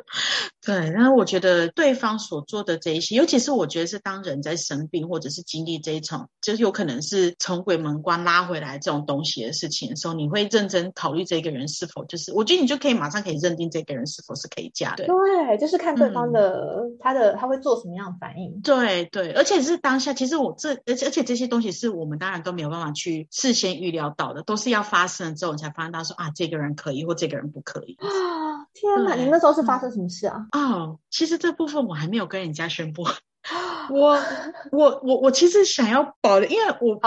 [0.64, 15.06] 对，然后我觉得对方所做的这一些，尤其是我觉得是当人在生病或者是经历这一场，就是有可能是从鬼门关拉回来这种东西的事情的时候，你会认真考虑这个人是否就是，我觉得你就可以马上可以认定这个人是否是可以嫁的。
[15.06, 18.60] 对，就是看对方的他的他会做什么样的反应。
[18.60, 28.66] 对对，而且是当下，其实我这而且而且这些东西是我们当然都没有办法去事先预料到的，都是要发生了之后你才发现到说啊，这个人可以或这个人不可以啊。
[28.74, 30.46] 天哪，你那时候是发生什么事啊？
[30.52, 33.04] 哦，其实这部分我还没有跟人家宣布。
[33.90, 34.20] 我
[34.70, 37.00] 我我我其实想要保留，因为我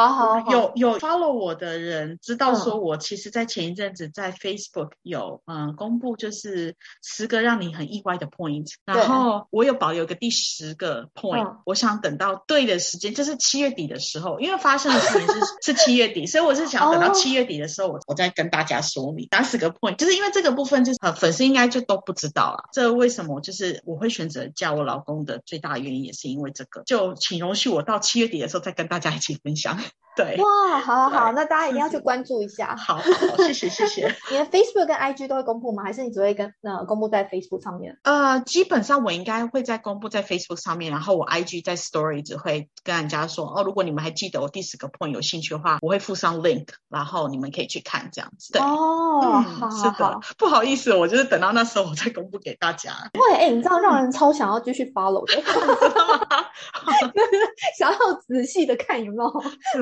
[0.51, 15.39] 有有 follow 我的人知道说，我其实，在前一阵子在 Facebook 有嗯公布，就是十个让你很意外的 point，然后我有保留个第十个 point，我想等到对的时间，就是七月底的时候，因为发生的事情是
[15.71, 26.24] 是七月底，所以我是想等到七月底的时候，我我再跟大家说明哪十个 point，就是因为这个部分就是呃粉丝应该就都不知道了，这为什么就是我会选择叫我老公的最大原因也是。
[26.29, 29.77] 因为这个，就请容许我到七月底的时候再跟大家一起分享。
[30.15, 32.73] 对，哇，好好好，那大家一定要去关注一下。
[32.77, 33.01] 好，
[33.37, 34.07] 谢谢谢谢。
[34.31, 35.83] 你的 Facebook 跟 IG 都会公布吗？
[35.83, 37.99] 还是你只会跟呃公布在 Facebook 上面？
[38.03, 48.53] 呃，基本上我应该会在公布在 Facebook 上面，然后我 IG 在 Story 只会跟人家说哦，如果你们还记得我第十个 point 有兴趣的话，我会附上 link，然后你们可以去看这样子。
[48.53, 52.93] 对哦，好，是的，不好意思，我就是等到那时候我再公布给大家。
[53.15, 55.35] 会，哎，你知道让人超想要继续 follow 的，
[57.77, 57.97] 想要
[58.27, 59.29] 仔细的看有没有？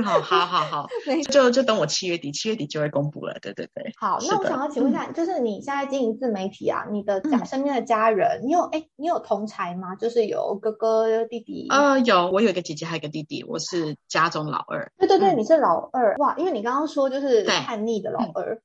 [0.04, 0.88] 好好好，
[1.32, 3.38] 就就等我七月底，七月底就会公布了。
[3.42, 9.96] 对对对，好，那我想要请问一下，就是你现在经营自媒体啊，你的家身边的家人，你有哎，你有同才吗？
[9.96, 11.68] 就是有哥哥弟弟？
[11.70, 14.92] 呃，有，我有一个姐姐，还有一个弟弟，我是家中老二。
[14.98, 18.62] 对对对，你是老二哇，因为你刚刚说就是叛逆的老二。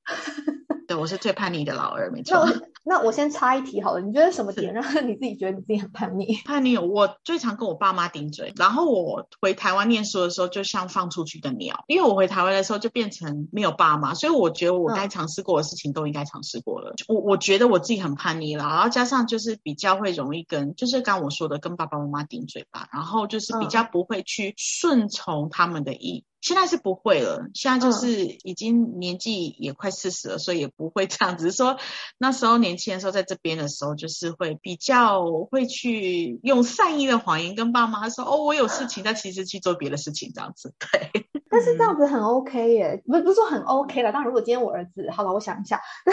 [0.88, 2.46] 对，我是最叛逆的老二，没错。
[2.82, 6.34] 那我先插一题好了，你觉得什么点让 你自己觉得你自己很叛逆？
[6.46, 16.94] 叛逆，我最常跟我爸妈顶嘴，然后我回台湾念书的时候，就像放出去的鸟，因为我回台湾的时候就变成没有爸妈，所以我觉得我该尝试过的事情都应该尝试过了。
[17.06, 26.24] 我我觉得我自己很叛逆了，然后加上就是比较会容易跟，就是刚我说的跟爸爸妈妈顶嘴吧，然后就是比较不会去顺从他们的意。
[26.40, 31.36] 现在是不会了，现在就是已经年纪也快四十了，所以也不会这样。
[31.36, 31.78] 只是说
[32.16, 40.74] 那时候年轻的时候在这边的时候，就是会比较会去用善意的谎言跟爸妈说：“哦，我有事情。”但其实去做别的事情这样子。
[40.78, 44.10] 对，但是这样子很 OK 耶，不不是说很 OK 了。
[44.12, 45.78] 但如果今天我儿子，好了，我想一下，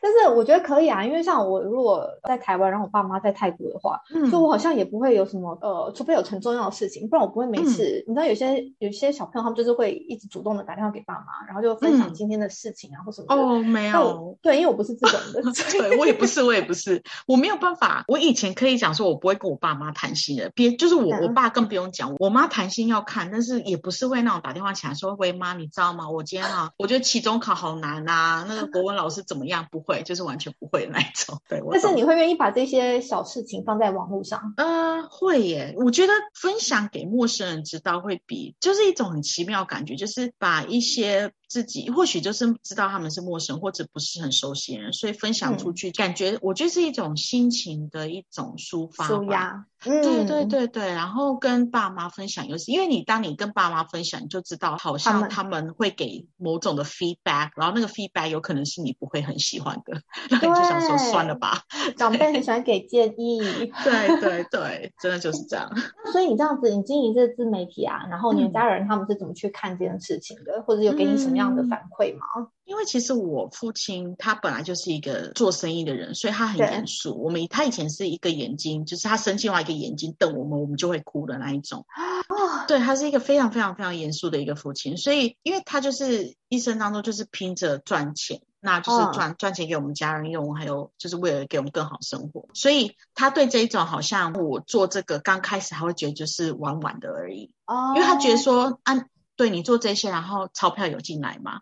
[0.00, 3.98] 但是我觉得可以啊，因为像我如果在台湾，然后我爸妈在泰国的话，
[4.30, 8.04] 所以我好像也不会有什么呃，除非有很重要的事情，不然我不会每次。
[8.06, 9.38] 你知道有些有些小朋友。
[9.38, 13.40] 他们就是会一直主动的打电话给爸妈，然后就分享今天的事情啊或什么的。
[13.40, 15.40] 哦，没有，对，因为我不是这种的。
[15.72, 18.04] 对，我也不是，我也不是，我没有办法。
[18.08, 22.16] 我以前可以讲说，我不会跟我爸妈谈心的，别就是我，我爸更不用讲。
[22.18, 26.10] 我妈谈心要看，但是也不是会那种打电话起来说：“喂妈，你知道吗？
[26.10, 31.40] 我今天啊，我觉得期中考好难啊，那个国文老师怎么样？”不会，就是完全不会的那种。
[31.48, 34.54] 对，但是你会愿意把这些小事情放在网络上？
[34.56, 35.74] 呃，会耶。
[35.76, 49.06] 我觉得分享给陌生人知道，会比就是一种很奇妙感觉，就是把一些自己或许就是知道他们是陌生或者不是很熟悉的人，所以分享出去，感觉我觉得是一种心情的一种抒发。
[49.06, 49.64] 舒压。
[49.80, 61.62] 对对对对，然后跟爸妈分享，又是因为你当你跟爸妈分享，你就知道好像他们会给某种的 feedback，然后那个 feedback 有可能是你不会很喜欢的，然后你就想说算了吧。
[61.96, 63.38] 长辈很喜欢给建议。
[63.84, 65.70] 对对对，真的就是这样。
[66.10, 72.48] 所以你这样子，你经营这自媒体啊，然后你的家人他们是怎么去看这件事情的，或者有给你什么样的反馈吗？
[72.64, 77.18] 因为其实我父亲他本来就是一个做生意的人，所以他很严肃。
[77.18, 81.86] 我们他以前是一个眼睛，就是他生气话一个眼睛瞪我们，我们就会哭的那一种。
[82.28, 92.46] 哦对他是一个非常非常非常严肃的一个父亲，所以因为他就是一生当中就是拼着赚钱，那就是赚赚钱给我们家人用，还有就是为了给我们更好生活。
[92.52, 99.06] 所以他对这一种好像我做这个刚开始他会觉得就是玩玩的而已，哦，因为他觉得说啊，
[99.38, 101.60] 对你做这些，然后钞票有进来吗？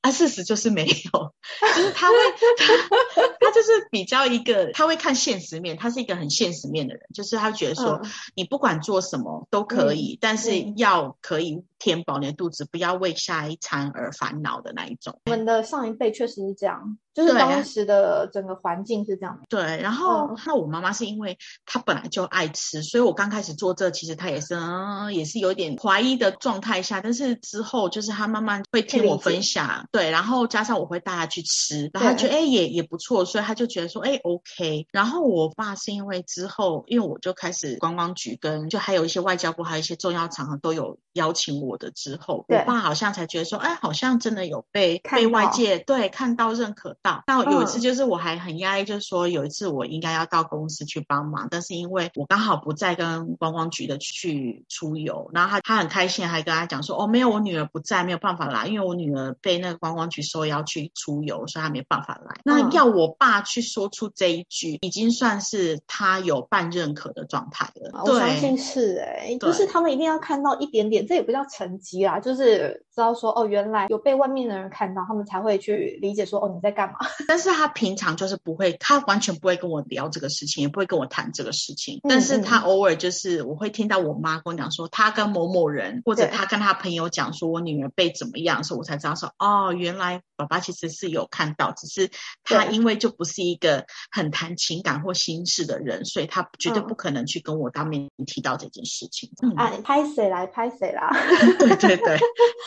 [0.00, 1.34] 啊，事实就是没有，
[1.74, 2.14] 就是他会，
[2.56, 8.00] 他他就是比较一个，他会看现实面，他是一个很现实面的人，就是他觉得说，
[8.34, 15.20] 你不管做什么都可以，但是要可以填饱你的肚子，不要为下一餐而烦恼的那一种。
[15.26, 16.98] 我们的上一辈确实是这样。
[17.14, 19.40] 就是当时的整个环境是这样。
[19.48, 34.86] 对，然后那我妈妈是因为她本来就爱吃，所以我刚开始做这，其实她也是嗯，也是有点怀疑的状态下，但是之后就是她慢慢会听我分享，对，然后加上我会带他去吃，然后觉得哎也也不错，所以他就觉得说哎 OK。
[34.92, 47.22] 然后我爸是因为之后，因为我就开始观光局跟就还有一些外交部还有一些重要场合都有邀请我的之后，我爸好像才觉得说哎好像真的有被被外界对看到认可到。
[47.26, 62.40] 那有一次就是我还很压抑，就是说有一次我应该要到公司去帮忙，但是因为我刚好不在跟观光局的去出游，然后他他很开心，还跟他讲说哦没有我女儿不在，没有办法啦，因为我女儿被那个观光局说要去出游，所以他没办法来。
[62.44, 68.02] 那要我爸去说出这一句，已经算是他有半认可的状态了。
[68.04, 76.98] 我相信是哎，就是他们一定要看到一点点，这也不叫成绩啦，就是知道说哦原来有被外面的人看到，他们才会去理解说哦你在干嘛。
[77.28, 82.00] 但是他平常就是不会，他完全不会跟我聊这个事情，也不会跟我谈这个事情。
[82.08, 92.10] 但是他偶尔就是我会听到我妈跟我讲说，他跟某某人或者他跟他朋友讲说我女儿被怎么样的时候，我才知道说哦，原来爸爸其实是有看到，只是
[92.42, 99.30] 他因为就不是一个很谈情感或心事的人，所以他绝对不可能去跟我当面提到这件事情。
[99.56, 101.08] 哎，拍谁来拍谁啦？
[101.60, 102.18] 对对对，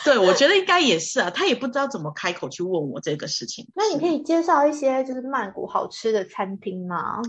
[0.04, 3.68] 对我觉得应该也是啊，他也不知道怎么开口去问我这个事情。
[3.74, 4.52] 那你可以介绍。
[4.62, 7.20] 一些就是曼谷好吃的餐厅吗？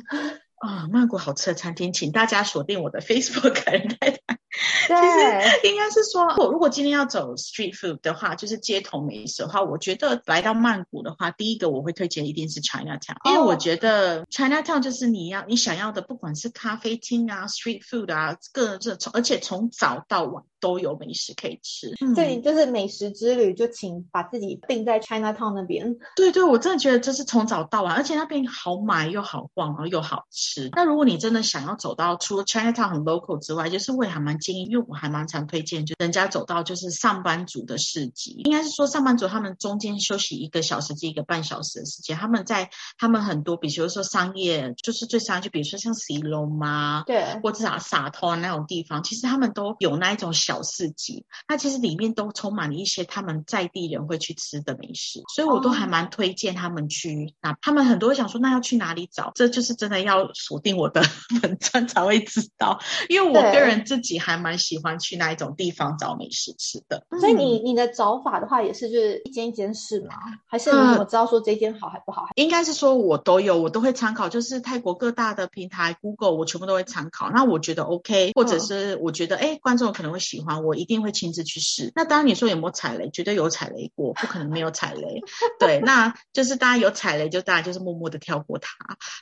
[0.60, 4.20] 啊，曼谷好吃的餐厅，请大家锁定我的 Facebook 人太太。
[4.86, 21.91] 其实应该是说，我如果今天要走 street food 的话，就是街头美食的话，我觉得来到曼谷的话，第一个我会推荐一定是 China Town，因为我觉得 China Town 就是你要你想要的，不管是咖啡厅啊、street food 啊，各这从而且从早到晚都有美食可以吃。
[22.15, 25.97] 对，就是美食之旅，就请把自己定在 China Town 那边。
[26.15, 30.69] 对对，我真的觉得就是从早到晚，而且那边好买又好逛，然后又好吃。
[30.71, 57.34] 那如果你真的想要走到除了 China Town 很 local 之外，就是我也还蛮建议，因为我还蛮常推荐，就人家走到就是上班族的市集，应该是说上班族他们中间休息一个小时至一个半小时的时间，他们在他们很多，比如说商业，就是最商业，就比如说像 C 龙啊，对，或者啊洒脱那种地方，其实他们都有那一种小市集，那其实里面都充满了一些他们在地人会去吃的美食，所以我都还蛮推荐他们去。
[57.42, 59.32] 那他们很多想说，那要去哪里找？
[59.34, 61.02] 这就是真的要锁定我的
[61.42, 67.06] 粉钻才会知道，因为我个人自己还蛮喜欢去那一种地方找美食吃的。
[67.20, 70.16] 所以你你的找法的话，也是就是一间一间试吗？
[70.46, 72.28] 还是你怎么知道说这间好还不好？
[72.36, 77.30] 应该是说我都有，我都会参考，就是泰国各大的平台，Google 我全部都会参考。
[77.32, 81.92] 那我觉得 OK，或者是我觉得哎观众可能会喜欢，我一定会亲自去试。
[81.96, 83.10] 那当然你说有没有踩雷？
[83.10, 85.22] 绝对有踩雷过，不可能没有踩雷。
[85.60, 88.70] 对，那就是大家有踩雷，就大家就是默默的跳过它。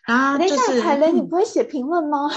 [0.06, 2.30] 然后就是踩雷，你不会写评论吗？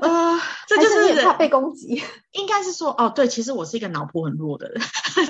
[0.00, 2.02] 啊， 这就是怕被攻击。
[2.32, 4.82] 应该是说，哦，对，其实我是一个脑波很弱的人，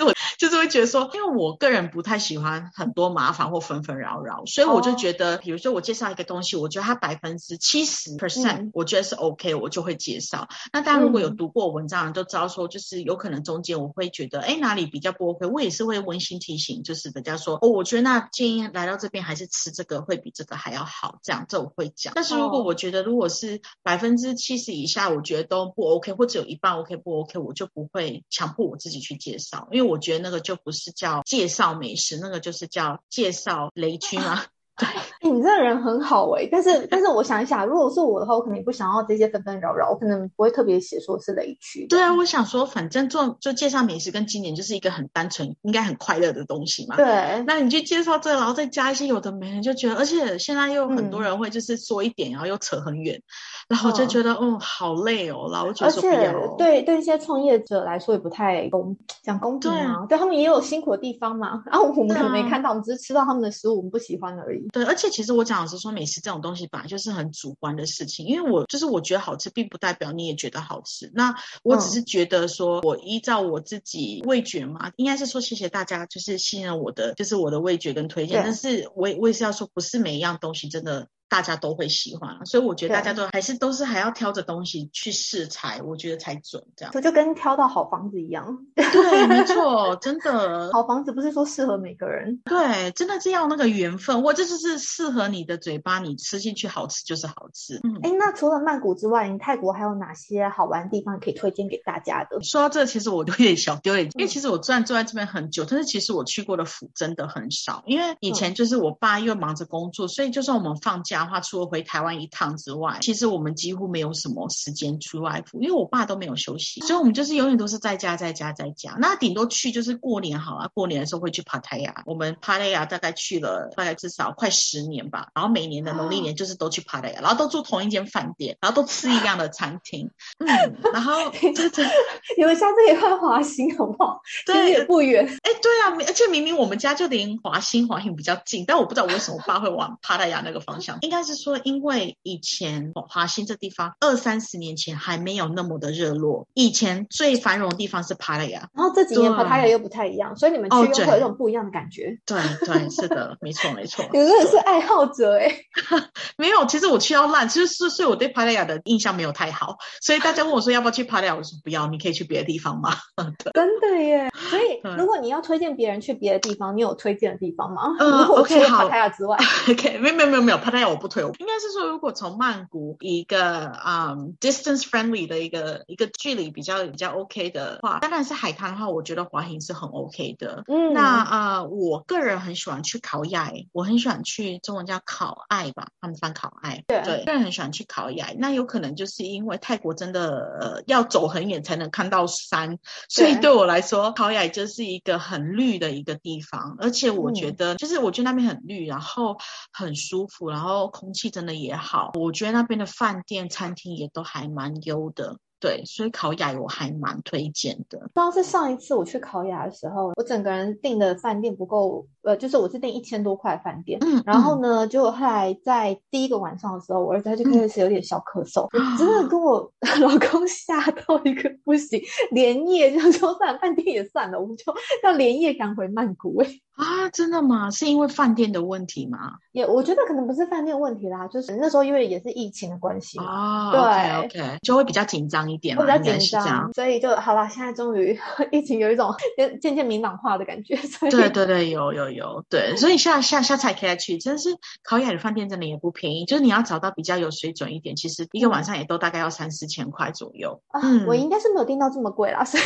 [0.06, 10.48] 我 就是会觉得说，因为我个人不太喜欢很多麻烦或纷纷扰扰，所以我就觉得，比如说我介绍一个东西，我觉得它百分之七十 percent 我觉得是 OK，我就会介绍。
[10.72, 22.14] 那大家如果有读过文章，都知道说，就是有可能中间我会觉得，哎，哪里比较不 OK，我也是会温馨提醒，就是人家说，哦，我觉得那建议来到这边还是吃这个会比这个还要好，这样这我会讲。
[22.14, 34.44] 但是如果我觉得如果是百分之七十以下，我觉得都不 OK，或者有一半 OK 不 OK，我就不会强迫我自己去介绍，因为我觉得那那个就不是叫介绍美食，那个就是叫介绍雷区吗？
[34.78, 34.88] 对，
[35.30, 41.86] 你这个人很好哎，但是但是我想一想，如果是我的话，我肯定不想要这些纷纷扰扰，我可能不会特别写说是雷区。
[41.88, 46.96] 对啊，我想说，反正做就介绍美食跟景点就是一个很单纯，应该很快乐的东西嘛。
[46.96, 53.20] 对，那你去介绍这，然后再加一些有的没的，就觉得，而且现在又很多人会就是说一点，然后又扯很远，
[53.70, 56.10] 然后我就觉得，嗯，好累哦，然后觉得而且。
[56.58, 61.62] 对对，一些创业者来说也不太公讲公平啊，对他们也有辛苦的地方嘛。
[61.66, 64.66] 然后我们可能没看到，我们只是吃到他们的食物，我们不喜欢而已。
[64.72, 71.08] 对，而且其实我讲的是说，美食这种东西本来就是很主观的事情，因为我就是我觉得好吃，并不代表你也觉得好吃。
[71.14, 78.42] 那我只是觉得说，我依照我自己味觉嘛，应该是说谢谢大家，就是信任我的，就是我的味觉跟推荐。
[78.42, 81.06] 但是我我也是要说，不是每一样东西真的。
[81.30, 86.92] 大家都会喜欢，所以我觉得大家都还是都是还要挑着东西去试才，我觉得才准这样。
[86.92, 88.66] 就就跟挑到好房子一样。
[88.74, 90.70] 对，没错，真的。
[90.74, 92.40] 好房子不是说适合每个人。
[92.44, 97.78] 对，真的是要那个缘分，或这就是适合你的嘴巴，你吃进去好吃就是好吃。
[97.84, 102.42] 嗯，哎，那除了曼谷之外，你泰国还有哪些好玩的地方可以推荐给大家的？
[102.42, 111.19] 说到这，其实我有点小丢脸， 因为其实我虽然住在这边很久，但是其实我去过的府真的很少，因为以前就是我爸因为忙着工作，所以就算我们放假。
[111.26, 118.96] 话除了回台湾一趟之外，其实我们几乎没有什么时间出外服，因为我爸都没有休息，所以我们就是永远都是在家，在家，在家。
[118.98, 122.02] 那顶多去就是过年好了，过年的时候会去帕泰亚。
[122.06, 130.10] 我们帕泰亚大概去了大概至少快十年吧，然后每年的农历年就是都去帕泰亚，然后都住同一间饭店，然后都吃一样的餐厅。
[130.38, 130.46] 嗯，
[130.92, 131.88] 然后就是
[132.36, 134.20] 你们下次也换华兴好不好？
[134.46, 135.26] 对，也不远。
[135.42, 140.98] 哎，对啊，而且明明我们家就离华兴华兴比较近，但我不知道为什么我爸会往帕泰亚那个方向。
[141.10, 152.16] 应该是说，因为以前华兴这地方二三十年前还没有那么的热络，以前最繁荣的地方是帕拉雅，然后这几年帕拉雅又不太一样，所以你们去又会有一种不一样的感觉。
[152.24, 152.38] 对。
[152.64, 154.04] 对，是的，没错没错。
[154.14, 155.52] 你真的是爱好者哎，
[156.38, 162.90] 没有，其实我去到烂，其实是所以我对帕拉雅的印象没有太好，所以大家问我说要不要去帕拉雅，我说不要，你可以去别的地方吗？
[163.52, 167.96] 真的耶，所以如果你要推荐别人去别的地方，你有推荐的地方吗？
[167.98, 168.84] 嗯，OK，好。
[168.84, 169.36] 帕拉雅之外
[169.68, 180.62] ，OK，没有没有没有没有，帕拉雅我不推，应该是说如果从曼谷一个啊 distance friendly 的一个一个距离比较比较 OK 的话，当然是海滩的话，我觉得华行是很 OK 的。
[180.68, 186.84] 嗯，那呃，我个人很喜欢去考雅，我很喜欢去中文叫考爱吧，他们翻考爱。
[186.86, 188.28] 对对，个人很喜欢去考雅。
[188.36, 192.78] 那有可能就是因为泰国真的呃要走很远才能看到山，
[193.08, 199.36] 所以对我来说，考雅就是一个很绿的一个地方，而且我觉得就是我觉得那边很绿，然后
[199.72, 202.10] 很舒服，然后空气真的也好。
[202.18, 205.38] 我觉得那边的饭店、餐厅也都还蛮优的。
[205.60, 207.98] 对，所以考雅我还蛮推荐的。
[207.98, 222.00] 不知道是上一次我去考雅的时候，我整个人订的饭店不够，呃，就是我是订一千多块饭店，嗯，然后呢，就后来在第一个晚上的时候，我儿子他就开始有点小咳嗽，真的跟我 老公吓到一个不行，
[222.30, 226.38] 连夜就说算了，饭店也算了，我们就要连夜赶回曼谷。
[226.42, 226.46] 哎，
[226.76, 227.70] 啊，真的吗？
[227.70, 229.34] 是因为饭店的问题吗？
[229.52, 235.50] 也我觉得可能不是饭店问题啦，就是那时候因为也是疫情的关系嘛，对，OK，就会比较紧张。
[235.50, 237.48] 一点比较紧张，所以就好了。
[237.48, 238.16] 现在终于
[238.52, 239.12] 疫情有一种
[239.60, 240.76] 渐渐明朗化的感觉。
[241.10, 242.76] 对对对，有有有，对。
[242.76, 246.24] 所以下下下次可以再去，真的是考雅的饭店真的也不便宜。
[246.24, 250.62] 就是你要找到比较有水准一点，其实一个晚上也都大概要三四千块左右。
[250.72, 252.62] 嗯，我应该是没有订到这么贵啦，所以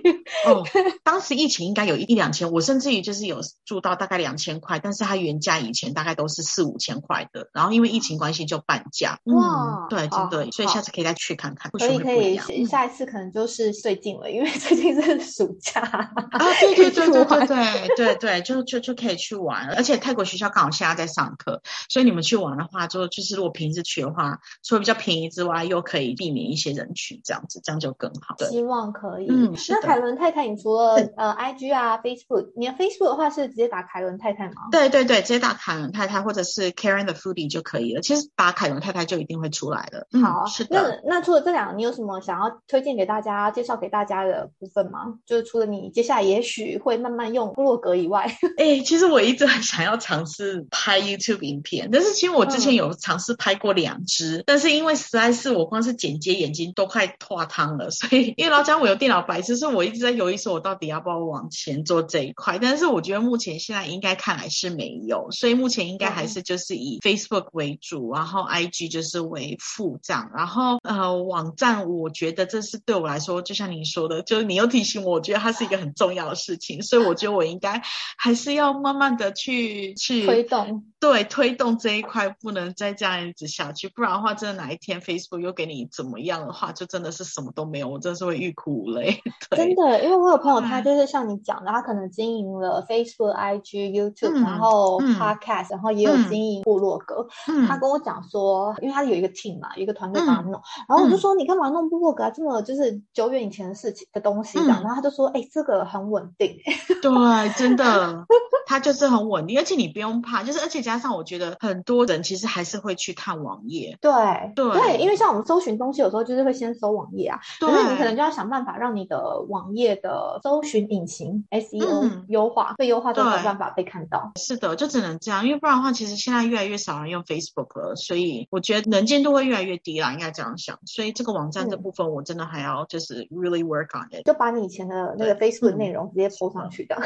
[0.46, 0.64] 哦，
[1.02, 9.18] 当时疫情应该有一一两千，我甚至于就是有住到大概两千块，但是它原价以前大概都是四五千块的，然后因为疫情关系就半价。
[9.24, 11.70] 哇，对，真的，所以下次可以再去看看。
[11.72, 11.98] 可以
[12.36, 12.64] 可以。
[12.64, 17.46] 下一次可能就是最近了，因为最近是暑假啊，对对对对对
[17.96, 28.36] 对对对，就就就可以去玩，而且泰国学校刚好现在在上课，所以你们去玩的话，就就是如果平时去的话，除了比较便宜之外，又可以避免一些人群，这样子这样就更好。
[28.48, 29.26] 希望可以。
[29.28, 34.68] 嗯，那凯伦太太，你除了呃 IG 啊 Facebook，你的 Facebook 的话是直接打凯伦太太吗？
[34.70, 38.02] 对对对，直接打凯伦太太或者是 Karen the Foodie 就可以了。
[38.02, 40.06] 其实打凯伦太太就一定会出来了。
[40.22, 41.00] 好，是的。
[41.04, 42.18] 那那除了这两个，你有什么？
[42.20, 45.14] 想要推荐给大家、介绍给大家的部分吗？
[45.24, 48.26] 就是除了你接下来也许会慢慢用部落格以外，
[48.58, 62.58] 哎，哎，其实我一直很想要尝试拍 YouTube 影片，但是其实我之前有尝试拍过两支，但是因为实在是我光是剪接眼睛都快化汤了，所以因为老讲我有电脑白痴，所以我一直在犹豫说我到底要不要往前做这一块。
[62.58, 77.80] 但是我觉得目前现在应该看来是没有，所以目前应该还是就是以 Facebook 为主，然后 IG 就是为副这样，然后呃网站我觉得这是对我来说，就像你说的，就是你又提醒我，我觉得它是一个很重要的事情，所以我觉得我应该
[78.18, 80.84] 还是要慢慢的去去推动。
[81.00, 89.22] 对，推动这一块不能再这样一直下去，不然的话，真的哪一天 Facebook 又给你怎么样的话，就真的是什么都没有，我真的是会欲哭无泪。
[89.56, 97.24] 真的，因为我有朋友，他就是像你讲的，他可能经营了 Facebook、IG、YouTube，然后 Podcast，然后也有经营部落格。
[97.68, 102.30] 他跟我讲说，因为他有一个 team 嘛，一个团队帮他弄，然后我就说，你干嘛弄部落格啊？
[102.30, 106.58] 这么就是久远以前的事情的东西，然后他就说，哎，这个很稳定。
[107.00, 108.26] 对，真的，
[108.66, 110.78] 他就是很稳定，而且你不用怕，就是而且。
[110.88, 114.10] 加上我觉得很多人其实还是会去看网页，对
[114.54, 124.32] 对，因为像我们搜寻东西有时候就是会先搜网页啊，可是你可能就要想办法让你的网页的搜寻引擎 SEO 优化，被优化都没有办法被看到。
[124.36, 130.78] 是的，就只能这样，因为不然的话，其实现在越来越少人用 Facebook 了，所以我觉得能见度会越来越低啦，应该这样想。
[130.86, 136.96] 所以这个网站这部分我真的还要就是 really work on it，就把你以前的那个 Facebook 内容直接铺上去的。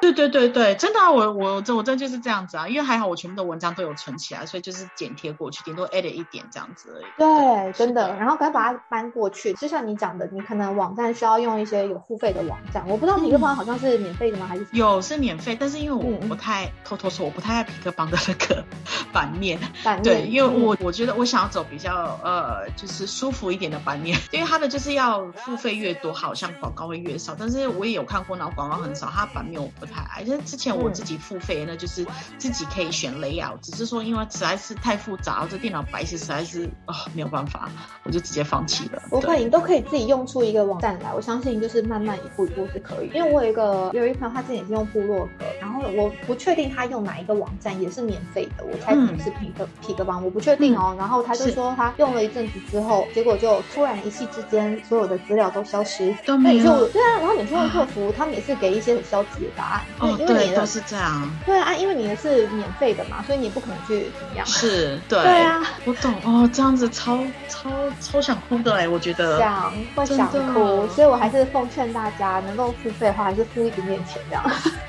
[0.00, 7.04] 对对对对，真的，啊我我这我这就是这样子啊，因为还好我全部的文章都有存起来，所以就是剪贴过去，顶多 edit 一点这样子而已。
[7.18, 9.52] 对，真的，然后赶快把它搬过去。
[9.54, 14.46] 就像你讲的，你可能网站需要用一些有付费的网站，我不知道皮克邦好像是免费的吗？
[14.46, 18.64] 还是有是免费，但是因为我不太偷偷说，我不太爱皮克邦的那个
[19.12, 19.58] 版面。
[19.82, 20.02] 版面。
[20.04, 27.34] 对，因为我我觉得我想要走比较呃就是舒服一点的版面，因为它的就是要付费越多，好像广告会越少。
[27.38, 29.87] 但是我也有看过，然后广告很少，它版面我不。
[29.88, 32.06] 太爱，就是之前我自己付费，那就是
[32.38, 37.68] 自己可以选 layout，只是说因为实在是太复杂，这电脑白痴实在是啊没有办法，
[38.04, 39.02] 我就直接放弃了。
[39.10, 43.10] 不会，你都可以自己用出一个网站来，我相信就是慢慢一步一步是可以。
[43.14, 50.94] 因为我有一个有一朋友，他之前也是用部落格，然后我不确定他用哪一个网站，也是免费的，我猜可能是皮克皮克邦，我不确定哦。
[50.98, 56.88] 然后他就说他用了一阵子之后，结果就突然一气之间，所有的资料都消失，都没有。
[56.88, 59.77] 对啊，然后你去问客服，他们也是给一些很消极的答案。
[59.98, 61.30] 哦，对，都是这样。
[61.44, 64.46] 对啊，因为你的是免费的嘛，所以你不可能去怎么样。
[64.46, 65.22] 是，对。
[65.22, 67.18] 对啊，我懂哦，这样子超
[67.48, 67.70] 超
[68.00, 69.38] 超想哭的哎，我觉得。
[69.38, 74.44] 想会想哭，所以我还是奉劝大家，能够付费的话，还是付一点点钱这样。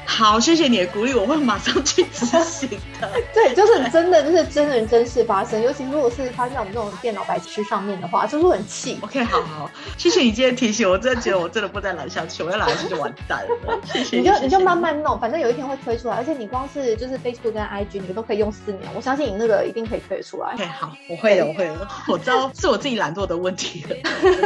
[0.09, 2.67] 好，谢谢你的鼓励，我会马上去执行
[2.99, 3.09] 的。
[3.31, 8.97] 对，就是真的，就是真人真事发生，尤其如果是发生在我们这种电脑白痴上面的话，就是很气。
[9.01, 13.79] OK，好好，谢谢你今天提醒我，真的觉得我真的不再懒下去，我要懒下去就完蛋了。
[13.85, 14.17] 谢谢。
[14.17, 20.53] 你就你就慢慢弄，反正有一天会推出来，而且你光是就是 Facebook 跟 IG，你都可以用四年，我相信你那个一定可以推出来。
[20.55, 23.95] OK，好，我会的，我会的，我知道是我自己懒惰的问题了。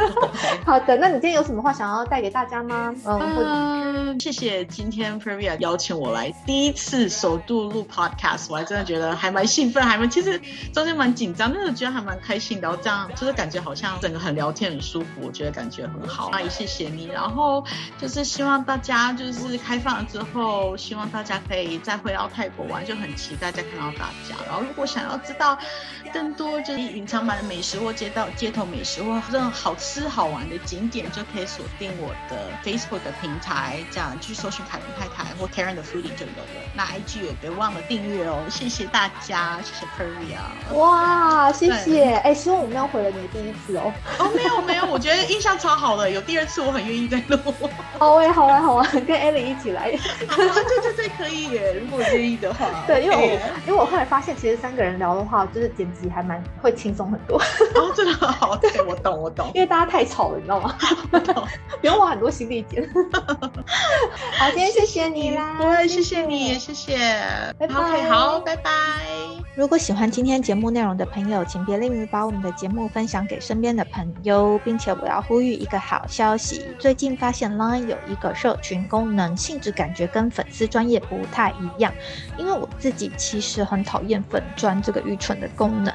[0.66, 2.94] 好的，那你今天有什么话想要带给大家吗？
[3.06, 5.18] 嗯，谢谢今天
[5.60, 10.40] 邀请我来第一次首度录 Podcast，我还真的觉得还蛮兴奋，还蛮其实
[10.74, 12.64] 中间蛮紧张，但是觉得还蛮开心的。
[12.64, 16.30] 然后这样就是感觉好像整个很聊天很舒服，我觉得感觉很好。
[16.32, 17.64] 那也谢谢你，然后
[17.98, 24.36] 就是希望大家就是开放了之后，希望大家可以再回到泰国玩，就很期待再看到大家。
[24.48, 25.58] 然后如果想要知道
[26.14, 36.72] 更多就是隐藏版的美食或街道街头美食或任何好吃好玩的景点，就可以锁定我的 Facebook 的平台，这样去搜寻凯伦太太或 Karen 的 Foodie 就有了。
[36.76, 40.76] 那 IG 也别忘了订阅哦，谢谢大家，谢谢 Peria。
[40.76, 43.92] 哇，谢谢，哎，希望我们要毁了你的第一次哦。
[44.20, 47.38] 哦，没有没有，我觉得印象超好的，有第二次我很愿意再录。
[47.98, 49.90] 好哎，好啊好啊，跟 Ellie 一起来。
[49.92, 52.68] 对对对，可以耶，如果愿意的话。
[52.86, 53.24] 对，因为我
[53.68, 57.40] 因为我后来发现，其实三个人聊的话，就是剪辑还蛮会轻松很多。
[57.76, 60.76] 哦，真的好，对我懂我懂，因为大家太吵了，你知道吗？
[61.82, 62.88] 不用花很多心力剪。
[64.38, 66.60] 好，今天谢谢你啦，不会，谢谢你。
[66.60, 66.98] 谢谢，
[67.58, 67.76] 拜拜。
[67.76, 68.72] OK，好，拜拜。
[69.56, 81.94] 如果喜欢今天节目内容的朋友，请别吝于把我们的节目分享给身边的朋友，并且我要呼吁一个好消息：最近发现 Line 有一个社群功能，性质感觉跟粉丝专业不太一样。
[82.38, 85.93] 因为我自己其实很讨厌粉专这个愚蠢的功能。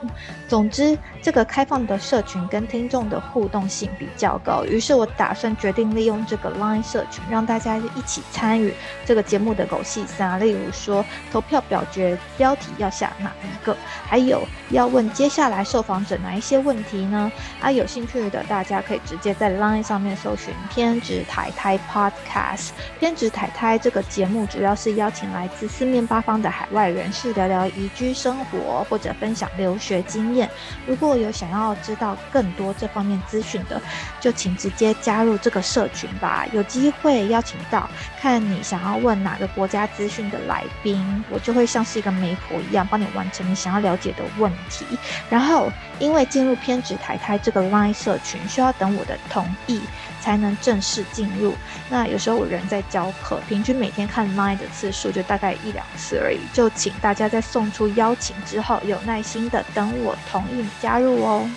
[0.49, 8.73] 总之，这个开放的社群跟听众的互动性比较高，于是我打算决定利用这个 Line 社群，让大家一起参与
[9.05, 13.77] 这个节目的狗戏三，例如说投票表决标题要下哪一个，
[14.07, 17.31] 还有要问接下来受访者哪一些问题呢？
[17.61, 22.71] 啊，有兴趣的大家可以直接在 Line 上面搜寻“偏执台台 Podcast”。
[22.99, 30.51] 偏执台台这个节目主要是邀请来自四面八方的海外人士聊聊移居生活或者分享留学学经验。
[30.87, 33.81] 如果有想要知道更多这方面资讯的，
[34.21, 36.47] 就请直接加入这个社群吧。
[36.53, 37.89] 有机会邀请到
[38.21, 44.85] 看你想要问哪个国家资讯的来宾，我就会像是一个媒婆一样，帮你完成你想要了解的问题。
[45.31, 49.81] 然后，因为进入偏执台台这个 Line 社群需要等我的同意
[50.21, 51.55] 才能正式进入。
[51.89, 56.41] 那有时候我人在教课，平均每天看 Line 的次数就大概一两次而已。
[56.53, 61.49] 就请大家在送出邀请之后，有耐心的等我同意加入哦。